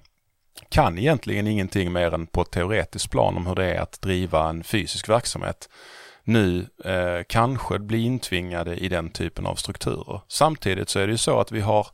Kan 0.68 0.98
egentligen 0.98 1.46
ingenting 1.46 1.92
mer 1.92 2.14
än 2.14 2.26
på 2.26 2.42
ett 2.42 2.50
teoretiskt 2.50 3.10
plan 3.10 3.36
om 3.36 3.46
hur 3.46 3.54
det 3.54 3.74
är 3.74 3.80
att 3.80 4.00
driva 4.02 4.48
en 4.48 4.64
fysisk 4.64 5.08
verksamhet. 5.08 5.68
Nu 6.24 6.66
eh, 6.84 7.24
kanske 7.28 7.78
bli 7.78 8.02
intvingade 8.02 8.76
i 8.76 8.88
den 8.88 9.10
typen 9.10 9.46
av 9.46 9.54
strukturer. 9.54 10.20
Samtidigt 10.28 10.88
så 10.88 10.98
är 10.98 11.06
det 11.06 11.12
ju 11.12 11.18
så 11.18 11.40
att 11.40 11.52
vi 11.52 11.60
har 11.60 11.86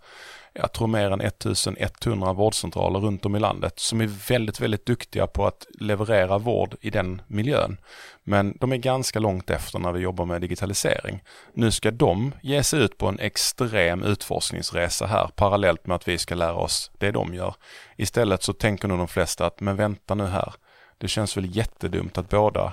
jag 0.60 0.72
tror 0.72 0.86
mer 0.86 1.10
än 1.10 1.20
1100 1.20 2.32
vårdcentraler 2.32 3.00
runt 3.00 3.26
om 3.26 3.36
i 3.36 3.38
landet 3.38 3.78
som 3.78 4.00
är 4.00 4.06
väldigt, 4.28 4.60
väldigt 4.60 4.86
duktiga 4.86 5.26
på 5.26 5.46
att 5.46 5.66
leverera 5.80 6.38
vård 6.38 6.76
i 6.80 6.90
den 6.90 7.22
miljön. 7.26 7.76
Men 8.24 8.56
de 8.60 8.72
är 8.72 8.76
ganska 8.76 9.18
långt 9.18 9.50
efter 9.50 9.78
när 9.78 9.92
vi 9.92 10.00
jobbar 10.00 10.24
med 10.24 10.40
digitalisering. 10.40 11.22
Nu 11.52 11.70
ska 11.70 11.90
de 11.90 12.34
ge 12.42 12.62
sig 12.62 12.80
ut 12.80 12.98
på 12.98 13.06
en 13.06 13.18
extrem 13.18 14.02
utforskningsresa 14.02 15.06
här 15.06 15.30
parallellt 15.36 15.86
med 15.86 15.94
att 15.94 16.08
vi 16.08 16.18
ska 16.18 16.34
lära 16.34 16.54
oss 16.54 16.90
det 16.98 17.10
de 17.10 17.34
gör. 17.34 17.54
Istället 17.96 18.42
så 18.42 18.52
tänker 18.52 18.88
nog 18.88 18.98
de 18.98 19.08
flesta 19.08 19.46
att, 19.46 19.60
men 19.60 19.76
vänta 19.76 20.14
nu 20.14 20.26
här. 20.26 20.54
Det 20.98 21.08
känns 21.08 21.36
väl 21.36 21.56
jättedumt 21.56 22.18
att 22.18 22.28
båda 22.28 22.72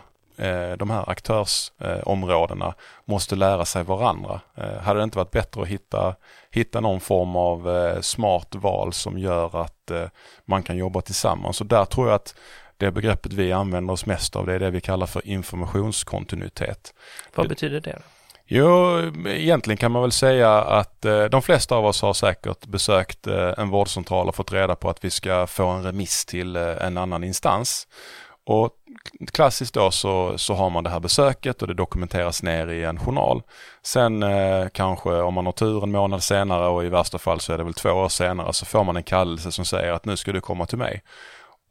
de 0.78 0.90
här 0.90 1.10
aktörsområdena 1.10 2.74
måste 3.06 3.36
lära 3.36 3.66
sig 3.66 3.84
varandra. 3.84 4.42
Eh, 4.58 4.82
hade 4.82 5.00
det 5.00 5.04
inte 5.04 5.18
varit 5.18 5.32
bättre 5.32 5.62
att 5.62 5.68
hitta, 5.68 6.16
hitta 6.52 6.80
någon 6.80 7.00
form 7.00 7.36
av 7.36 7.70
eh, 7.70 8.02
smart 8.02 8.56
val 8.56 8.94
som 8.94 9.20
gör 9.20 9.62
att 9.62 9.92
man 10.46 10.64
kan 10.64 10.78
jobba 10.78 11.02
tillsammans. 11.02 11.58
Så 11.58 11.64
där 11.64 11.86
tror 11.86 12.08
jag 12.08 12.16
att 12.16 12.36
Det 12.78 12.92
begreppet 12.92 13.34
vi 13.34 13.52
använder 13.52 13.94
oss 13.94 14.06
mest 14.06 14.36
av 14.36 14.46
det 14.46 14.54
är 14.54 14.60
det 14.60 14.72
vi 14.72 14.82
kallar 14.82 15.08
för 15.08 15.28
informationskontinuitet. 15.28 16.94
Vad 17.36 17.50
betyder 17.50 17.80
det? 17.80 18.02
Jo, 18.48 19.00
egentligen 19.28 19.78
kan 19.78 19.92
man 19.92 20.02
väl 20.02 20.12
säga 20.12 20.62
att 20.62 21.06
eh, 21.06 21.24
de 21.24 21.42
flesta 21.42 21.76
av 21.76 21.86
oss 21.86 22.02
har 22.02 22.14
säkert 22.14 22.66
besökt 22.66 23.28
eh, 23.28 23.54
en 23.58 23.70
vårdcentral 23.70 24.28
och 24.28 24.36
fått 24.36 24.54
reda 24.54 24.76
på 24.76 24.90
att 24.90 25.04
vi 25.04 25.10
ska 25.10 25.48
få 25.48 25.68
en 25.68 25.84
remiss 25.84 26.26
till 26.26 26.56
eh, 26.56 26.86
en 26.86 26.98
annan 26.98 27.24
instans. 27.24 27.88
Och 28.46 28.72
klassiskt 29.32 29.74
då 29.74 29.92
så, 29.92 30.38
så 30.38 30.54
har 30.54 30.70
man 30.70 30.84
det 30.84 30.90
här 30.90 31.00
besöket 31.00 31.62
och 31.62 31.68
det 31.68 31.74
dokumenteras 31.74 32.44
ner 32.44 32.68
i 32.68 32.84
en 32.84 33.00
journal. 33.00 33.42
Sen 33.82 34.24
eh, 34.24 34.68
kanske 34.74 35.10
om 35.10 35.34
man 35.34 35.46
har 35.46 35.54
tur 35.54 35.84
en 35.84 35.92
månad 35.92 36.24
senare 36.24 36.68
och 36.68 36.86
i 36.86 36.90
värsta 36.90 37.18
fall 37.18 37.40
så 37.40 37.54
är 37.54 37.58
det 37.58 37.64
väl 37.64 37.74
två 37.74 37.90
år 37.90 38.10
senare 38.10 38.54
så 38.54 38.66
får 38.66 38.84
man 38.84 38.98
en 38.98 39.04
kallelse 39.04 39.52
som 39.52 39.66
säger 39.66 39.92
att 39.92 40.06
nu 40.06 40.18
ska 40.18 40.32
du 40.32 40.42
komma 40.42 40.66
till 40.66 40.78
mig. 40.78 41.04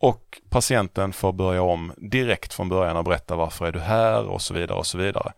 Och 0.01 0.41
patienten 0.51 1.13
får 1.13 1.33
börja 1.33 1.63
om 1.63 1.93
direkt 1.97 2.55
från 2.55 2.69
början 2.69 2.97
och 2.97 3.05
berätta 3.05 3.37
varför 3.37 3.67
är 3.67 3.73
du 3.73 3.81
här 3.81 4.25
och 4.25 4.43
så 4.43 4.55
vidare 4.55 4.79
och 4.79 4.87
så 4.87 4.99
vidare. 4.99 5.33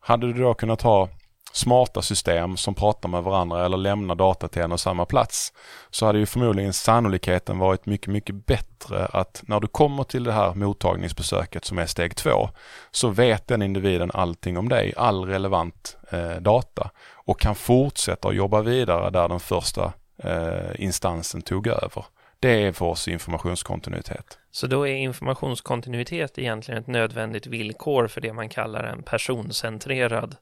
Hade 0.00 0.32
du 0.32 0.42
då 0.42 0.54
kunnat 0.54 0.82
ha 0.82 1.08
smarta 1.52 2.02
system 2.02 2.56
som 2.56 2.74
pratar 2.74 3.08
med 3.08 3.22
varandra 3.22 3.64
eller 3.64 3.76
lämnar 3.76 4.14
data 4.14 4.48
till 4.48 4.62
en 4.62 4.72
och 4.72 4.80
samma 4.80 5.04
plats 5.04 5.52
så 5.90 6.06
hade 6.06 6.18
ju 6.18 6.26
förmodligen 6.26 6.72
sannolikheten 6.72 7.58
varit 7.58 7.86
mycket, 7.86 8.08
mycket 8.08 8.46
bättre 8.46 9.06
att 9.06 9.42
när 9.46 9.60
du 9.60 9.66
kommer 9.66 10.04
till 10.04 10.24
det 10.24 10.32
här 10.32 10.54
mottagningsbesöket 10.54 11.64
som 11.64 11.78
är 11.78 11.86
steg 11.86 12.16
två 12.16 12.48
så 12.90 13.08
vet 13.08 13.48
den 13.48 13.62
individen 13.62 14.10
allting 14.14 14.58
om 14.58 14.68
dig, 14.68 14.94
all 14.96 15.24
relevant 15.24 15.96
eh, 16.10 16.36
data 16.36 16.90
och 17.12 17.40
kan 17.40 17.54
fortsätta 17.54 18.28
att 18.28 18.34
jobba 18.34 18.60
vidare 18.62 19.10
där 19.10 19.28
den 19.28 19.40
första 19.40 19.92
eh, 20.18 20.70
instansen 20.74 21.42
tog 21.42 21.66
över. 21.66 22.04
Det 22.40 22.66
är 22.66 22.72
för 22.72 22.86
oss 22.86 23.08
informationskontinuitet. 23.08 24.38
Så 24.50 24.66
då 24.66 24.88
är 24.88 24.94
informationskontinuitet 24.94 26.38
egentligen 26.38 26.80
ett 26.80 26.86
nödvändigt 26.86 27.46
villkor 27.46 28.08
för 28.08 28.20
det 28.20 28.32
man 28.32 28.48
kallar 28.48 28.84
en 28.84 29.02
personcentrerad 29.02 30.36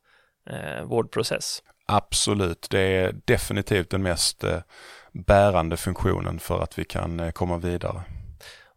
eh, 0.48 0.84
vårdprocess? 0.84 1.62
Absolut, 1.86 2.66
det 2.70 2.80
är 2.80 3.14
definitivt 3.24 3.90
den 3.90 4.02
mest 4.02 4.44
eh, 4.44 4.58
bärande 5.12 5.76
funktionen 5.76 6.38
för 6.38 6.62
att 6.62 6.78
vi 6.78 6.84
kan 6.84 7.20
eh, 7.20 7.30
komma 7.30 7.58
vidare. 7.58 8.02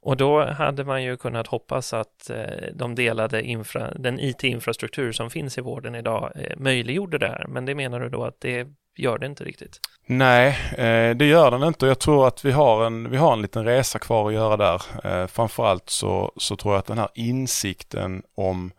Och 0.03 0.17
då 0.17 0.45
hade 0.45 0.83
man 0.83 1.03
ju 1.03 1.17
kunnat 1.17 1.47
hoppas 1.47 1.93
att 1.93 2.29
eh, 2.29 2.45
de 2.73 2.95
delade 2.95 3.43
infra, 3.43 3.93
den 3.93 4.19
IT-infrastruktur 4.19 5.11
som 5.11 5.29
finns 5.29 5.57
i 5.57 5.61
vården 5.61 5.95
idag 5.95 6.31
eh, 6.35 6.57
möjliggjorde 6.57 7.17
det 7.17 7.27
här. 7.27 7.45
Men 7.47 7.65
det 7.65 7.75
menar 7.75 7.99
du 7.99 8.09
då 8.09 8.23
att 8.23 8.41
det 8.41 8.67
gör 8.97 9.17
det 9.17 9.25
inte 9.25 9.43
riktigt? 9.43 9.79
Nej, 10.05 10.57
eh, 10.71 11.15
det 11.15 11.25
gör 11.25 11.51
den 11.51 11.63
inte 11.63 11.85
och 11.85 11.89
jag 11.89 11.99
tror 11.99 12.27
att 12.27 12.45
vi 12.45 12.51
har 12.51 12.85
en, 12.85 13.09
vi 13.09 13.17
har 13.17 13.33
en 13.33 13.41
liten 13.41 13.65
resa 13.65 13.99
kvar 13.99 14.27
att 14.27 14.33
göra 14.33 14.57
där. 14.57 15.27
Framförallt 15.27 15.89
så, 15.89 16.31
så 16.37 16.55
tror 16.55 16.73
jag 16.73 16.79
att 16.79 16.85
den 16.85 16.97
här 16.97 17.09
insikten 17.13 18.23
om 18.35 18.71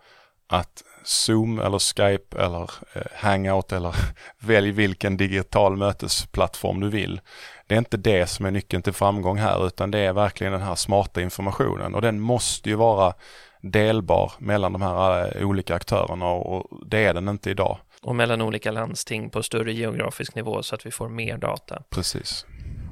att 0.48 0.82
Zoom 1.04 1.58
eller 1.58 1.78
Skype 1.78 2.42
eller 2.42 2.70
eh, 2.94 3.02
Hangout 3.14 3.72
eller 3.72 3.94
välj 4.38 4.70
vilken 4.70 5.16
digital 5.16 5.76
mötesplattform 5.76 6.80
du 6.80 6.88
vill. 6.88 7.20
Det 7.66 7.74
är 7.74 7.78
inte 7.78 7.96
det 7.96 8.26
som 8.26 8.46
är 8.46 8.50
nyckeln 8.50 8.82
till 8.82 8.92
framgång 8.92 9.38
här 9.38 9.66
utan 9.66 9.90
det 9.90 9.98
är 9.98 10.12
verkligen 10.12 10.52
den 10.52 10.62
här 10.62 10.74
smarta 10.74 11.22
informationen 11.22 11.94
och 11.94 12.02
den 12.02 12.20
måste 12.20 12.68
ju 12.68 12.74
vara 12.74 13.14
delbar 13.60 14.32
mellan 14.38 14.72
de 14.72 14.82
här 14.82 15.36
eh, 15.36 15.48
olika 15.48 15.74
aktörerna 15.74 16.26
och 16.26 16.86
det 16.86 17.04
är 17.04 17.14
den 17.14 17.28
inte 17.28 17.50
idag. 17.50 17.78
Och 18.02 18.16
mellan 18.16 18.42
olika 18.42 18.70
landsting 18.70 19.30
på 19.30 19.42
större 19.42 19.72
geografisk 19.72 20.34
nivå 20.34 20.62
så 20.62 20.74
att 20.74 20.86
vi 20.86 20.90
får 20.90 21.08
mer 21.08 21.38
data. 21.38 21.82
Precis. 21.90 22.46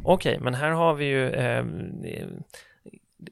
Okej, 0.04 0.38
men 0.40 0.54
här 0.54 0.70
har 0.70 0.94
vi 0.94 1.04
ju 1.04 1.30
eh, 1.30 1.64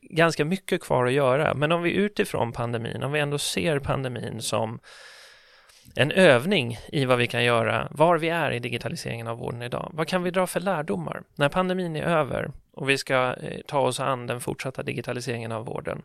ganska 0.09 0.45
mycket 0.45 0.83
kvar 0.83 1.07
att 1.07 1.13
göra. 1.13 1.55
Men 1.55 1.73
om 1.73 1.83
vi 1.83 1.93
utifrån 1.93 2.53
pandemin, 2.53 3.03
om 3.03 3.13
vi 3.13 3.21
ändå 3.21 3.39
ser 3.39 3.79
pandemin 3.79 4.43
som 4.43 4.81
en 5.95 6.13
övning 6.13 6.79
i 6.89 7.05
vad 7.05 7.19
vi 7.19 7.27
kan 7.27 7.45
göra, 7.45 7.89
var 7.91 8.19
vi 8.19 8.29
är 8.29 8.51
i 8.51 8.59
digitaliseringen 8.59 9.27
av 9.27 9.39
vården 9.39 9.63
idag. 9.63 9.91
Vad 9.95 10.09
kan 10.09 10.23
vi 10.23 10.31
dra 10.31 10.47
för 10.47 10.61
lärdomar 10.61 11.23
när 11.35 11.49
pandemin 11.49 11.97
är 11.97 12.03
över 12.03 12.51
och 12.73 12.89
vi 12.89 12.99
ska 12.99 13.35
eh, 13.43 13.61
ta 13.67 13.81
oss 13.81 14.01
an 14.01 14.27
den 14.27 14.41
fortsatta 14.41 14.83
digitaliseringen 14.83 15.53
av 15.53 15.65
vården 15.65 16.03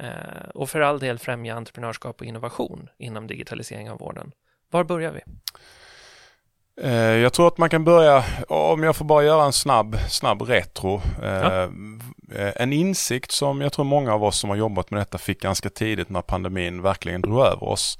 eh, 0.00 0.48
och 0.54 0.70
för 0.70 0.80
all 0.80 0.98
del 0.98 1.18
främja 1.18 1.54
entreprenörskap 1.54 2.20
och 2.20 2.26
innovation 2.26 2.88
inom 2.98 3.26
digitalisering 3.26 3.90
av 3.90 3.98
vården. 3.98 4.32
Var 4.70 4.84
börjar 4.84 5.12
vi? 5.12 5.20
Eh, 6.82 6.92
jag 6.94 7.32
tror 7.32 7.48
att 7.48 7.58
man 7.58 7.70
kan 7.70 7.84
börja, 7.84 8.24
om 8.48 8.82
jag 8.82 8.96
får 8.96 9.04
bara 9.04 9.24
göra 9.24 9.44
en 9.44 9.52
snabb, 9.52 9.96
snabb 10.08 10.42
retro. 10.42 11.00
Ja. 11.22 11.68
Eh, 12.34 12.52
en 12.56 12.72
insikt 12.72 13.30
som 13.30 13.60
jag 13.60 13.72
tror 13.72 13.84
många 13.84 14.14
av 14.14 14.24
oss 14.24 14.38
som 14.38 14.50
har 14.50 14.56
jobbat 14.56 14.90
med 14.90 15.00
detta 15.00 15.18
fick 15.18 15.40
ganska 15.40 15.70
tidigt 15.70 16.08
när 16.08 16.22
pandemin 16.22 16.82
verkligen 16.82 17.20
drog 17.20 17.40
över 17.40 17.64
oss. 17.64 17.98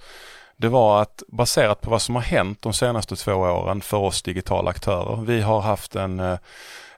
Det 0.56 0.68
var 0.68 1.02
att 1.02 1.22
baserat 1.28 1.80
på 1.80 1.90
vad 1.90 2.02
som 2.02 2.14
har 2.14 2.22
hänt 2.22 2.62
de 2.62 2.72
senaste 2.72 3.16
två 3.16 3.32
åren 3.32 3.80
för 3.80 3.96
oss 3.96 4.22
digitala 4.22 4.70
aktörer. 4.70 5.24
Vi 5.24 5.40
har 5.40 5.60
haft 5.60 5.96
en 5.96 6.20
eh, 6.20 6.38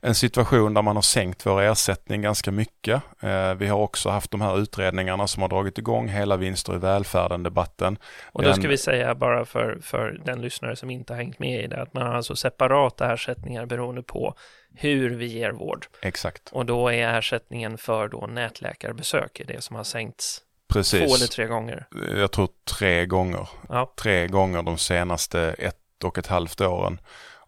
en 0.02 0.14
situation 0.14 0.74
där 0.74 0.82
man 0.82 0.96
har 0.96 1.02
sänkt 1.02 1.46
vår 1.46 1.62
ersättning 1.62 2.22
ganska 2.22 2.52
mycket. 2.52 3.02
Eh, 3.20 3.54
vi 3.54 3.66
har 3.66 3.78
också 3.78 4.08
haft 4.08 4.30
de 4.30 4.40
här 4.40 4.58
utredningarna 4.58 5.26
som 5.26 5.42
har 5.42 5.48
dragit 5.48 5.78
igång 5.78 6.08
hela 6.08 6.36
vinster 6.36 6.74
i 6.74 6.78
välfärden-debatten. 6.78 7.98
Och 8.32 8.42
då 8.42 8.52
ska 8.52 8.68
vi 8.68 8.78
säga 8.78 9.14
bara 9.14 9.44
för, 9.44 9.78
för 9.82 10.20
den 10.24 10.42
lyssnare 10.42 10.76
som 10.76 10.90
inte 10.90 11.12
har 11.12 11.18
hängt 11.18 11.38
med 11.38 11.64
i 11.64 11.66
det, 11.66 11.82
att 11.82 11.94
man 11.94 12.06
har 12.06 12.14
alltså 12.14 12.36
separata 12.36 13.12
ersättningar 13.12 13.66
beroende 13.66 14.02
på 14.02 14.34
hur 14.74 15.10
vi 15.10 15.26
ger 15.26 15.50
vård. 15.50 15.86
Exakt. 16.02 16.48
Och 16.52 16.66
då 16.66 16.88
är 16.88 17.18
ersättningen 17.18 17.78
för 17.78 18.08
då 18.08 18.26
nätläkarbesök 18.26 19.42
det 19.46 19.64
som 19.64 19.76
har 19.76 19.84
sänkts 19.84 20.42
Precis. 20.68 21.08
två 21.08 21.14
eller 21.16 21.26
tre 21.26 21.46
gånger. 21.46 21.86
Jag 22.16 22.30
tror 22.32 22.48
tre 22.64 23.06
gånger. 23.06 23.48
Ja. 23.68 23.92
Tre 23.96 24.26
gånger 24.26 24.62
de 24.62 24.78
senaste 24.78 25.40
ett 25.58 26.04
och 26.04 26.18
ett 26.18 26.26
halvt 26.26 26.60
åren. 26.60 27.00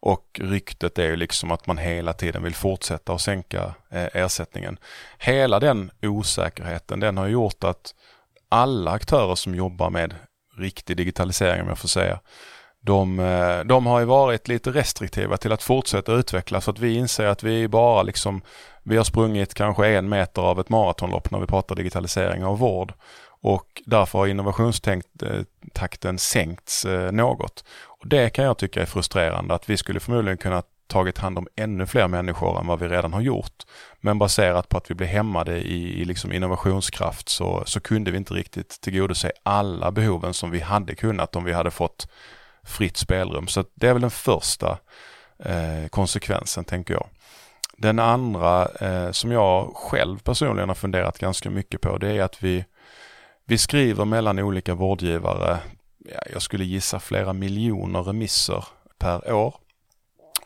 Och 0.05 0.41
ryktet 0.43 0.99
är 0.99 1.07
ju 1.07 1.17
liksom 1.17 1.51
att 1.51 1.67
man 1.67 1.79
hela 1.79 2.13
tiden 2.13 2.43
vill 2.43 2.55
fortsätta 2.55 3.13
att 3.13 3.21
sänka 3.21 3.75
eh, 3.91 4.09
ersättningen. 4.13 4.79
Hela 5.19 5.61
den 5.61 5.91
osäkerheten 6.03 7.01
den 7.01 7.17
har 7.17 7.27
gjort 7.27 7.65
att 7.65 7.95
alla 8.49 8.91
aktörer 8.91 9.35
som 9.35 9.55
jobbar 9.55 9.91
med 9.91 10.15
riktig 10.59 10.97
digitalisering 10.97 11.63
om 11.63 11.69
jag 11.69 11.79
får 11.79 11.89
säga, 11.89 12.21
de, 12.85 13.21
eh, 13.21 13.61
de 13.61 13.87
har 13.87 14.01
ju 14.01 14.07
varit 14.07 14.49
lite 14.49 14.71
restriktiva 14.71 15.37
till 15.37 15.53
att 15.53 15.63
fortsätta 15.63 16.13
utveckla 16.13 16.61
så 16.61 16.71
att 16.71 16.79
vi 16.79 16.95
inser 16.95 17.27
att 17.27 17.43
vi 17.43 17.69
bara 17.69 18.03
liksom, 18.03 18.43
vi 18.83 18.97
har 18.97 19.05
sprungit 19.05 19.55
kanske 19.55 19.87
en 19.87 20.09
meter 20.09 20.43
av 20.43 20.61
ett 20.61 20.69
maratonlopp 20.69 21.31
när 21.31 21.39
vi 21.39 21.47
pratar 21.47 21.75
digitalisering 21.75 22.45
av 22.45 22.59
vård 22.59 22.93
och 23.43 23.83
därför 23.87 24.19
har 24.19 24.27
innovationstakten 24.27 26.19
sänkts 26.19 26.85
eh, 26.85 27.13
något. 27.13 27.65
Och 27.85 28.09
det 28.09 28.31
kan 28.31 28.45
jag 28.45 28.59
tycka 28.59 28.83
är 28.83 28.87
frustrerande 28.87 29.55
att 29.55 29.71
vi 29.71 29.77
skulle 29.77 30.01
förmodligen 30.01 30.39
kunna 30.39 30.63
tagit 30.87 31.19
hand 31.19 31.39
om 31.39 31.49
ännu 31.57 31.87
fler 31.87 32.09
människor 32.09 32.61
än 32.61 32.67
vad 32.67 32.81
vi 32.81 32.89
redan 32.89 33.13
har 33.13 33.21
gjort. 33.21 33.63
Men 34.01 34.19
baserat 34.19 34.69
på 34.69 34.77
att 34.77 34.91
vi 34.91 34.95
blev 34.95 35.09
hämmade 35.09 35.59
i, 35.59 36.01
i 36.01 36.05
liksom 36.05 36.33
innovationskraft 36.33 37.29
så, 37.29 37.63
så 37.67 37.81
kunde 37.81 38.11
vi 38.11 38.17
inte 38.17 38.35
riktigt 38.35 38.81
tillgodose 38.81 39.33
alla 39.43 39.91
behoven 39.91 40.35
som 40.35 40.51
vi 40.51 40.61
hade 40.61 40.95
kunnat 40.95 41.37
om 41.37 41.45
vi 41.45 41.53
hade 41.53 41.71
fått 41.71 42.09
fritt 42.65 42.97
spelrum. 42.97 43.47
Så 43.49 43.65
det 43.75 43.89
är 43.89 43.93
väl 43.93 44.03
den 44.03 44.11
första 44.11 44.79
eh, 45.39 45.89
konsekvensen 45.91 46.65
tänker 46.65 46.95
jag. 46.95 47.09
Den 47.77 47.99
andra 47.99 48.69
eh, 48.69 49.11
som 49.11 49.33
jag 49.33 49.77
själv 49.77 50.19
personligen 50.19 50.69
har 50.69 50.75
funderat 50.75 51.19
ganska 51.19 51.51
mycket 51.51 51.81
på 51.81 51.99
det 51.99 52.09
är 52.09 52.23
att 52.23 52.43
vi 52.43 52.65
vi 53.45 53.59
skriver 53.59 54.05
mellan 54.05 54.39
olika 54.39 54.75
vårdgivare, 54.75 55.59
ja, 55.99 56.21
jag 56.33 56.43
skulle 56.43 56.65
gissa 56.65 57.01
flera 57.01 57.33
miljoner 57.33 58.03
remisser 58.03 58.65
per 58.99 59.33
år. 59.33 59.55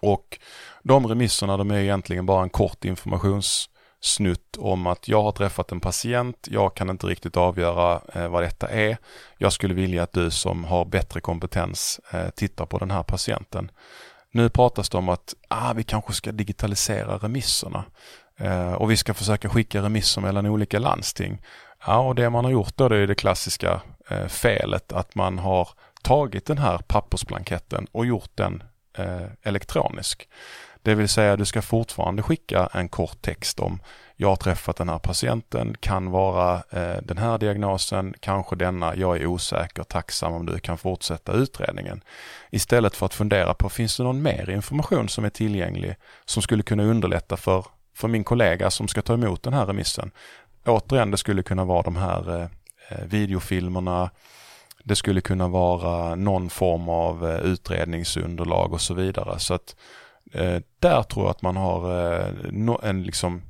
Och 0.01 0.39
de 0.83 1.07
remisserna 1.07 1.57
de 1.57 1.71
är 1.71 1.79
egentligen 1.79 2.27
bara 2.27 2.43
en 2.43 2.51
kort 2.51 2.85
informations 2.85 3.71
snutt 4.01 4.57
om 4.59 4.87
att 4.87 5.09
jag 5.09 5.23
har 5.23 5.33
träffat 5.33 5.73
en 5.73 5.81
patient, 5.81 6.49
jag 6.51 6.75
kan 6.75 6.91
inte 6.91 7.07
riktigt 7.07 7.37
avgöra 7.37 8.01
eh, 8.15 8.29
vad 8.29 8.43
detta 8.43 8.69
är. 8.69 8.97
Jag 9.39 9.53
skulle 9.53 9.75
vilja 9.75 10.03
att 10.03 10.13
du 10.13 10.31
som 10.31 10.65
har 10.65 10.85
bättre 10.85 11.21
kompetens 11.21 12.01
eh, 12.11 12.31
tittar 12.31 12.67
på 12.67 12.79
den 12.79 12.91
här 12.91 13.03
patienten. 13.03 13.71
Nu 14.33 14.49
pratas 14.49 14.89
det 14.89 14.99
om 14.99 15.09
att 15.09 15.35
ah, 15.49 15.73
vi 15.73 15.83
kanske 15.83 16.13
ska 16.13 16.33
digitalisera 16.33 17.19
remisserna 17.19 17.85
eh, 18.39 18.73
och 18.73 18.91
vi 18.91 18.97
ska 18.97 19.15
försöka 19.15 19.49
skicka 19.49 19.83
remisser 19.83 20.21
mellan 20.21 20.47
olika 20.47 20.79
landsting. 20.79 21.43
Ja, 21.87 21.99
och 21.99 22.15
det 22.15 22.31
man 22.31 22.45
har 22.45 22.53
gjort 22.53 22.77
då 22.77 22.89
det 22.89 22.97
är 22.97 23.07
det 23.07 23.15
klassiska 23.15 23.81
eh, 24.09 24.27
felet 24.27 24.93
att 24.93 25.15
man 25.15 25.39
har 25.39 25.69
tagit 26.03 26.47
den 26.47 26.59
här 26.59 26.79
pappersblanketten 26.79 27.87
och 27.93 28.07
gjort 28.07 28.31
den 28.35 28.63
eh, 28.99 29.27
elektronisk. 29.43 30.29
Det 30.87 30.95
vill 30.95 31.09
säga 31.09 31.37
du 31.37 31.45
ska 31.45 31.63
fortfarande 31.63 32.23
skicka 32.23 32.69
en 32.73 32.89
kort 32.89 33.23
text 33.23 33.61
om 33.61 33.81
jag 34.17 34.29
har 34.29 34.37
träffat 34.37 34.77
den 34.77 34.89
här 34.89 34.99
patienten, 34.99 35.77
kan 35.81 36.11
vara 36.11 36.55
eh, 36.55 37.03
den 37.03 37.19
här 37.19 37.39
diagnosen, 37.39 38.15
kanske 38.21 38.57
denna, 38.57 38.97
jag 38.97 39.17
är 39.17 39.27
osäker, 39.27 39.83
tacksam 39.83 40.33
om 40.33 40.47
du 40.47 40.59
kan 40.59 40.79
fortsätta 40.79 41.33
utredningen. 41.33 42.03
Istället 42.51 42.97
för 42.97 43.07
att 43.07 43.15
fundera 43.15 43.55
på, 43.55 43.69
finns 43.69 43.97
det 43.97 44.03
någon 44.03 44.23
mer 44.23 44.51
information 44.51 45.09
som 45.09 45.25
är 45.25 45.31
tillgänglig 45.31 45.95
som 46.25 46.43
skulle 46.43 46.63
kunna 46.63 46.83
underlätta 46.83 47.37
för, 47.37 47.67
för 47.95 48.09
min 48.09 48.25
kollega 48.25 48.71
som 48.71 48.89
ska 48.89 49.03
ta 49.03 49.15
emot 49.15 49.43
den 49.43 49.53
här 49.53 49.67
remissen? 49.67 50.11
återigen, 50.67 51.11
det 51.11 51.17
skulle 51.17 51.43
kunna 51.43 51.65
vara 51.65 51.83
de 51.83 51.97
här 51.97 52.41
eh, 52.41 52.49
eh 52.89 53.05
videofilmerna, 53.05 54.11
det 54.85 54.97
skulle 54.97 55.21
kunna 55.21 55.49
vara 55.49 56.15
någon 56.15 56.51
form 56.51 56.89
av 56.89 57.31
eh, 57.31 57.41
utredningsunderlag 57.41 58.73
och 58.73 58.81
så 58.81 58.95
vidare. 58.95 59.39
Så 59.39 59.55
att 59.55 59.77
Eh, 60.33 60.59
där 60.79 61.03
tror 61.03 61.25
jag 61.25 61.31
att 61.31 61.43
man 61.43 61.57
har 61.57 62.13
eh, 62.15 62.89
en, 62.89 63.03
liksom, 63.03 63.43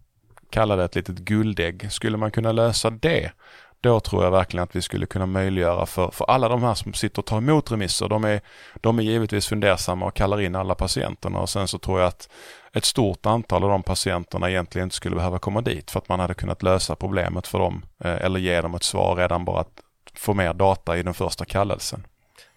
kalla 0.51 0.77
det 0.77 0.85
ett 0.85 0.95
litet 0.95 1.19
guldägg. 1.19 1.93
Skulle 1.93 2.17
man 2.17 2.31
kunna 2.31 2.53
lösa 2.53 2.91
det, 2.91 3.33
då 3.81 4.01
tror 4.01 4.25
jag 4.25 4.31
verkligen 4.31 4.65
att 4.65 4.77
vi 4.77 4.83
skulle 4.83 5.07
kunna 5.07 5.27
möjliggöra 5.27 5.87
för, 5.87 6.11
för 6.11 6.25
alla 6.25 6.49
de 6.49 6.63
här 6.63 6.75
som 6.75 6.95
sitter 6.95 7.19
och 7.19 7.27
tar 7.27 7.39
emot 7.39 7.73
remisser. 7.73 8.09
De 8.09 8.25
är, 8.25 8.41
de 8.81 8.99
är 8.99 9.03
givetvis 9.03 9.47
fundersamma 9.47 10.07
och 10.07 10.15
kallar 10.15 10.41
in 10.41 10.55
alla 10.55 10.75
patienterna 10.75 11.39
och 11.39 11.49
sen 11.49 11.69
så 11.69 11.79
tror 11.79 12.01
jag 12.01 12.09
att 12.09 12.29
ett 12.73 12.85
stort 12.85 13.27
antal 13.27 13.65
av 13.65 13.71
de 13.71 13.83
patienterna 13.83 14.51
egentligen 14.51 14.87
inte 14.87 14.97
skulle 14.97 15.17
behöva 15.17 15.39
komma 15.39 15.61
dit 15.61 15.91
för 15.91 15.99
att 15.99 16.09
man 16.09 16.21
hade 16.21 16.35
kunnat 16.35 16.63
lösa 16.63 16.97
problemet 16.97 17.47
för 17.47 17.59
dem 17.59 17.85
eh, 18.05 18.25
eller 18.25 18.41
ge 18.41 18.61
dem 18.61 18.75
ett 18.75 18.83
svar 18.83 19.17
redan 19.17 19.45
bara 19.45 19.61
att 19.61 19.81
få 20.15 20.35
mer 20.35 20.55
data 20.55 20.97
i 20.99 21.03
den 21.03 21.15
första 21.15 21.45
kallelsen. 21.45 22.07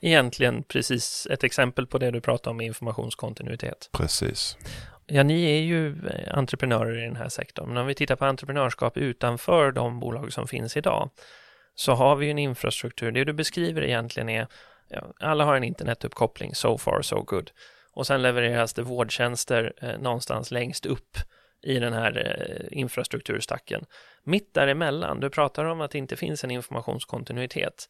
Egentligen 0.01 0.63
precis 0.63 1.27
ett 1.31 1.43
exempel 1.43 1.88
på 1.88 1.97
det 1.97 2.12
du 2.12 2.21
pratar 2.21 2.51
om 2.51 2.62
informationskontinuitet. 2.62 3.89
Precis. 3.91 4.57
Ja, 5.07 5.23
ni 5.23 5.43
är 5.43 5.62
ju 5.62 6.07
eh, 6.07 6.38
entreprenörer 6.38 6.97
i 6.97 7.05
den 7.05 7.15
här 7.15 7.29
sektorn, 7.29 7.67
men 7.67 7.77
om 7.77 7.88
vi 7.88 7.95
tittar 7.95 8.15
på 8.15 8.25
entreprenörskap 8.25 8.97
utanför 8.97 9.71
de 9.71 9.99
bolag 9.99 10.33
som 10.33 10.47
finns 10.47 10.77
idag, 10.77 11.09
så 11.75 11.93
har 11.93 12.15
vi 12.15 12.29
en 12.29 12.39
infrastruktur. 12.39 13.12
Det 13.12 13.23
du 13.23 13.33
beskriver 13.33 13.81
egentligen 13.81 14.29
är, 14.29 14.47
ja, 14.89 15.13
alla 15.19 15.45
har 15.45 15.55
en 15.55 15.63
internetuppkoppling, 15.63 16.55
so 16.55 16.77
far 16.77 17.01
so 17.01 17.23
good. 17.23 17.51
Och 17.93 18.07
sen 18.07 18.21
levereras 18.21 18.73
det 18.73 18.81
vårdtjänster 18.81 19.73
eh, 19.81 19.99
någonstans 19.99 20.51
längst 20.51 20.85
upp 20.85 21.17
i 21.62 21.79
den 21.79 21.93
här 21.93 22.17
eh, 22.17 22.79
infrastrukturstacken. 22.79 23.85
Mitt 24.23 24.53
däremellan, 24.53 25.19
du 25.19 25.29
pratar 25.29 25.65
om 25.65 25.81
att 25.81 25.91
det 25.91 25.97
inte 25.97 26.15
finns 26.15 26.43
en 26.43 26.51
informationskontinuitet. 26.51 27.89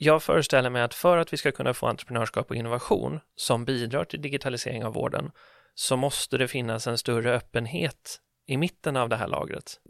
Jag 0.00 0.22
föreställer 0.22 0.70
mig 0.70 0.82
att 0.82 0.94
för 0.94 1.18
att 1.18 1.32
vi 1.32 1.36
ska 1.36 1.52
kunna 1.52 1.74
få 1.74 1.86
entreprenörskap 1.86 2.50
och 2.50 2.56
innovation 2.56 3.20
som 3.36 3.64
bidrar 3.64 4.04
till 4.04 4.22
digitalisering 4.22 4.84
av 4.84 4.92
vården 4.92 5.30
så 5.74 5.96
måste 5.96 6.38
det 6.38 6.48
finnas 6.48 6.86
en 6.86 6.98
större 6.98 7.34
öppenhet 7.34 8.20
i 8.46 8.56
mitten 8.56 8.96
av 8.96 9.08
det 9.08 9.16
här 9.16 9.28
lagret. 9.28 9.80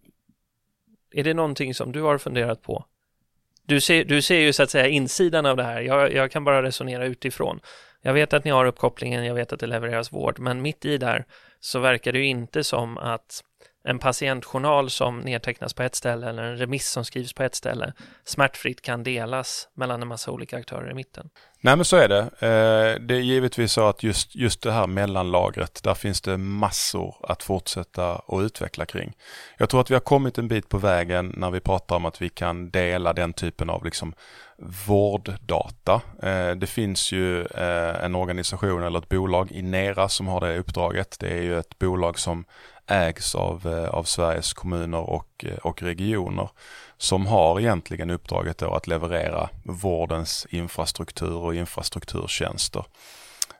Är 1.10 1.24
det 1.24 1.34
någonting 1.34 1.74
som 1.74 1.92
du 1.92 2.02
har 2.02 2.18
funderat 2.18 2.62
på? 2.62 2.84
Du 3.66 3.80
ser, 3.80 4.04
du 4.04 4.22
ser 4.22 4.40
ju 4.40 4.52
så 4.52 4.62
att 4.62 4.70
säga 4.70 4.86
insidan 4.86 5.46
av 5.46 5.56
det 5.56 5.62
här. 5.62 5.80
Jag, 5.80 6.12
jag 6.12 6.30
kan 6.30 6.44
bara 6.44 6.62
resonera 6.62 7.04
utifrån. 7.04 7.60
Jag 8.02 8.14
vet 8.14 8.32
att 8.32 8.44
ni 8.44 8.50
har 8.50 8.66
uppkopplingen, 8.66 9.24
jag 9.24 9.34
vet 9.34 9.52
att 9.52 9.60
det 9.60 9.66
levereras 9.66 10.12
vård, 10.12 10.38
men 10.38 10.62
mitt 10.62 10.84
i 10.84 10.98
där 10.98 11.26
så 11.60 11.78
verkar 11.78 12.12
det 12.12 12.18
ju 12.18 12.26
inte 12.26 12.64
som 12.64 12.98
att 12.98 13.44
en 13.84 13.98
patientjournal 13.98 14.90
som 14.90 15.18
nedtecknas 15.18 15.74
på 15.74 15.82
ett 15.82 15.94
ställe 15.94 16.28
eller 16.28 16.42
en 16.42 16.56
remiss 16.56 16.90
som 16.90 17.04
skrivs 17.04 17.32
på 17.32 17.42
ett 17.42 17.54
ställe 17.54 17.92
smärtfritt 18.24 18.82
kan 18.82 19.02
delas 19.02 19.68
mellan 19.74 20.02
en 20.02 20.08
massa 20.08 20.30
olika 20.30 20.56
aktörer 20.56 20.90
i 20.90 20.94
mitten. 20.94 21.30
Nej 21.60 21.76
men 21.76 21.84
så 21.84 21.96
är 21.96 22.08
det. 22.08 22.20
Eh, 22.20 23.00
det 23.06 23.14
är 23.14 23.20
givetvis 23.20 23.72
så 23.72 23.88
att 23.88 24.02
just, 24.02 24.34
just 24.34 24.62
det 24.62 24.72
här 24.72 24.86
mellanlagret, 24.86 25.82
där 25.82 25.94
finns 25.94 26.20
det 26.20 26.36
massor 26.36 27.16
att 27.22 27.42
fortsätta 27.42 28.16
och 28.16 28.40
utveckla 28.40 28.86
kring. 28.86 29.12
Jag 29.58 29.68
tror 29.68 29.80
att 29.80 29.90
vi 29.90 29.94
har 29.94 30.00
kommit 30.00 30.38
en 30.38 30.48
bit 30.48 30.68
på 30.68 30.78
vägen 30.78 31.34
när 31.36 31.50
vi 31.50 31.60
pratar 31.60 31.96
om 31.96 32.06
att 32.06 32.22
vi 32.22 32.28
kan 32.28 32.70
dela 32.70 33.12
den 33.12 33.32
typen 33.32 33.70
av 33.70 33.84
liksom 33.84 34.14
vårddata. 34.86 36.00
Eh, 36.22 36.50
det 36.50 36.66
finns 36.66 37.12
ju 37.12 37.40
eh, 37.40 38.04
en 38.04 38.14
organisation 38.14 38.82
eller 38.82 38.98
ett 38.98 39.08
bolag, 39.08 39.52
Inera, 39.52 40.08
som 40.08 40.26
har 40.26 40.40
det 40.40 40.58
uppdraget. 40.58 41.16
Det 41.20 41.28
är 41.28 41.42
ju 41.42 41.58
ett 41.58 41.78
bolag 41.78 42.18
som 42.18 42.44
ägs 42.88 43.34
av, 43.34 43.66
eh, 43.66 43.88
av 43.88 44.04
Sveriges 44.04 44.52
kommuner 44.52 45.10
och, 45.10 45.44
eh, 45.44 45.56
och 45.56 45.82
regioner 45.82 46.48
som 46.96 47.26
har 47.26 47.60
egentligen 47.60 48.10
uppdraget 48.10 48.58
då 48.58 48.74
att 48.74 48.86
leverera 48.86 49.48
vårdens 49.62 50.46
infrastruktur 50.50 51.34
och 51.34 51.54
infrastrukturtjänster. 51.54 52.84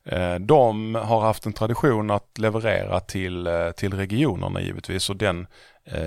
Eh, 0.05 0.35
de 0.35 0.95
har 0.95 1.21
haft 1.21 1.47
en 1.47 1.53
tradition 1.53 2.11
att 2.11 2.39
leverera 2.39 3.01
till, 3.01 3.49
till 3.77 3.95
regionerna 3.95 4.61
givetvis 4.61 5.11
och 5.11 5.17
den 5.17 5.47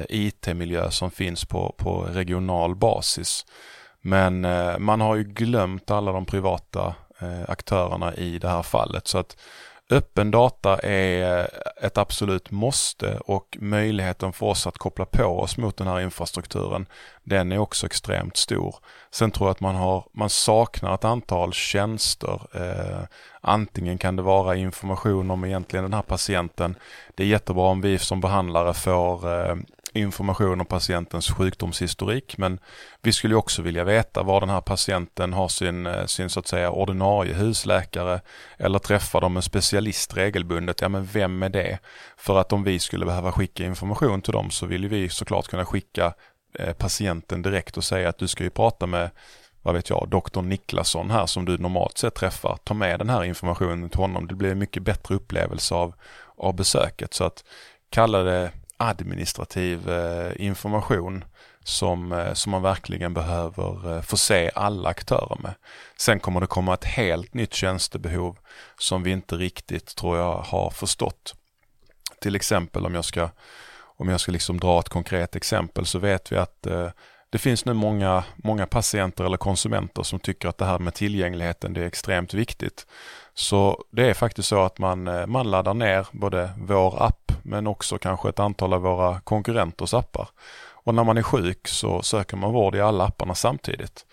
IT-miljö 0.10 0.92
som 0.92 1.12
finns 1.12 1.46
på, 1.46 1.76
på 1.78 2.02
regional 2.02 2.76
basis. 2.76 3.46
Men 4.02 4.42
man 4.84 5.02
har 5.02 5.16
ju 5.16 5.24
glömt 5.24 5.92
alla 5.92 6.12
de 6.12 6.26
privata 6.26 6.96
aktörerna 7.48 8.16
i 8.16 8.40
det 8.40 8.50
här 8.50 8.62
fallet. 8.62 9.08
Så 9.08 9.18
att 9.18 9.38
öppen 9.92 10.32
data 10.32 10.78
är 10.78 11.40
eh, 11.40 11.86
ett 11.86 11.98
absolut 11.98 12.52
måste 12.52 13.18
och 13.18 13.58
möjligheten 13.62 14.34
för 14.34 14.46
oss 14.46 14.68
att 14.68 14.78
koppla 14.78 15.06
på 15.06 15.26
oss 15.26 15.58
mot 15.58 15.78
den 15.78 15.88
här 15.88 16.00
infrastrukturen, 16.00 16.86
den 17.24 17.52
är 17.52 17.58
också 17.58 17.86
extremt 17.86 18.38
stor. 18.38 18.76
Sen 19.12 19.32
tror 19.32 19.48
jag 19.48 19.52
att 19.52 19.60
man, 19.60 19.76
har, 19.76 20.06
man 20.12 20.30
saknar 20.30 20.96
ett 20.96 21.06
antal 21.06 21.54
tjänster. 21.54 22.42
Eh, 22.54 23.02
antingen 23.42 23.98
kan 23.98 24.16
det 24.16 24.22
vara 24.22 24.56
information 24.56 25.32
om 25.32 25.46
egentligen 25.46 25.84
den 25.84 25.94
här 25.94 26.02
patienten. 26.02 26.76
Det 27.16 27.24
är 27.24 27.28
jättebra 27.28 27.64
om 27.64 27.82
vi 27.82 27.98
som 27.98 28.22
behandlare 28.22 28.74
får 28.74 29.34
eh, 29.34 29.56
information 29.94 30.60
om 30.60 30.66
patientens 30.66 31.32
sjukdomshistorik 31.32 32.38
men 32.38 32.60
vi 33.02 33.14
skulle 33.14 33.36
också 33.36 33.62
vilja 33.62 33.84
veta 33.84 34.24
var 34.24 34.40
den 34.40 34.50
här 34.50 34.62
patienten 34.62 35.34
har 35.34 35.48
sin, 35.48 35.86
eh, 35.86 36.06
sin 36.06 36.30
så 36.30 36.40
att 36.40 36.48
säga 36.48 36.72
ordinarie 36.72 37.34
husläkare 37.34 38.22
eller 38.58 38.80
träffar 38.80 39.22
de 39.22 39.36
en 39.36 39.44
specialist 39.44 40.18
regelbundet. 40.18 40.82
Ja 40.82 40.90
men 40.90 41.06
vem 41.06 41.44
är 41.44 41.50
det? 41.50 41.80
För 42.18 42.40
att 42.40 42.54
om 42.54 42.64
vi 42.64 42.80
skulle 42.80 43.06
behöva 43.06 43.32
skicka 43.32 43.66
information 43.66 44.22
till 44.22 44.34
dem 44.34 44.52
så 44.52 44.66
vill 44.66 44.88
vi 44.88 45.10
såklart 45.10 45.48
kunna 45.48 45.66
skicka 45.66 46.14
eh, 46.60 46.74
patienten 46.74 47.42
direkt 47.42 47.78
och 47.78 47.84
säga 47.84 48.10
att 48.10 48.18
du 48.18 48.28
ska 48.28 48.44
ju 48.44 48.50
prata 48.50 48.86
med 48.86 49.10
vad 49.62 49.76
vet 49.76 49.90
jag, 49.90 50.08
doktor 50.10 50.42
Niklasson 50.42 51.12
här 51.12 51.26
som 51.26 51.46
du 51.46 51.58
normalt 51.58 51.98
sett 51.98 52.16
träffar. 52.16 52.58
Ta 52.64 52.74
med 52.74 53.00
den 53.00 53.10
här 53.10 53.24
informationen 53.24 53.90
till 53.90 54.00
honom. 54.00 54.28
Det 54.28 54.36
blir 54.36 54.52
en 54.52 54.60
mycket 54.60 54.84
bättre 54.84 55.16
upplevelse 55.16 55.76
av, 55.76 55.94
av 56.38 56.56
besöket. 56.56 57.14
Så 57.14 57.24
att 57.24 57.44
kalla 57.90 58.24
det 58.24 58.52
administrativ 58.82 59.90
eh, 59.90 60.32
information 60.36 61.24
som, 61.64 62.12
eh, 62.12 62.34
som 62.34 62.52
man 62.52 62.62
verkligen 62.62 63.14
behöver 63.14 63.96
eh, 63.96 64.02
förse 64.02 64.52
alla 64.56 64.90
aktörer 64.90 65.38
med. 65.42 65.54
Sen 65.98 66.20
kommer 66.20 66.42
det 66.42 66.48
komma 66.48 66.74
ett 66.74 66.86
helt 66.86 67.34
nytt 67.34 67.54
tjänstebehov 67.54 68.38
som 68.78 69.04
vi 69.04 69.12
inte 69.12 69.36
riktigt 69.36 69.96
tror 69.96 70.18
jag 70.18 70.38
har 70.38 70.70
förstått. 70.70 71.36
Till 72.22 72.36
exempel 72.36 72.86
om 72.86 72.96
jag 72.96 73.06
ska, 73.06 73.30
om 73.82 74.10
jag 74.10 74.20
ska 74.20 74.32
liksom 74.32 74.60
dra 74.60 74.80
ett 74.80 74.90
konkret 74.90 75.36
exempel 75.36 75.86
så 75.86 76.00
vet 76.00 76.32
vi 76.32 76.38
att 76.38 76.68
det 77.30 77.38
finns 77.38 77.66
nu 77.66 77.74
många, 77.74 78.24
många 78.36 78.66
patienter 78.66 79.24
eller 79.24 79.38
konsumenter 79.38 80.04
som 80.04 80.20
tycker 80.20 80.48
att 80.48 80.58
det 80.58 80.66
här 80.66 80.80
med 80.80 80.94
tillgängligheten 80.94 81.74
det 81.74 81.82
är 81.82 81.86
extremt 81.86 82.34
viktigt. 82.34 82.88
Så 83.34 83.84
det 83.92 84.10
är 84.10 84.14
faktiskt 84.14 84.48
så 84.48 84.62
att 84.62 84.78
man, 84.78 85.04
man 85.32 85.52
laddar 85.52 85.74
ner 85.74 86.08
både 86.12 86.50
vår 86.58 87.04
app 87.04 87.31
men 87.44 87.68
också 87.68 87.98
kanske 87.98 88.30
ett 88.30 88.40
antal 88.40 88.74
av 88.74 88.82
våra 88.82 89.20
konkurrenters 89.20 89.94
appar. 89.94 90.30
Och 90.84 90.96
när 90.96 91.04
man 91.04 91.18
är 91.18 91.24
sjuk 91.24 91.68
så 91.68 92.02
söker 92.02 92.38
man 92.38 92.54
vård 92.54 92.76
i 92.76 92.82
alla 92.82 93.06
apparna 93.06 93.36
samtidigt. 93.36 94.06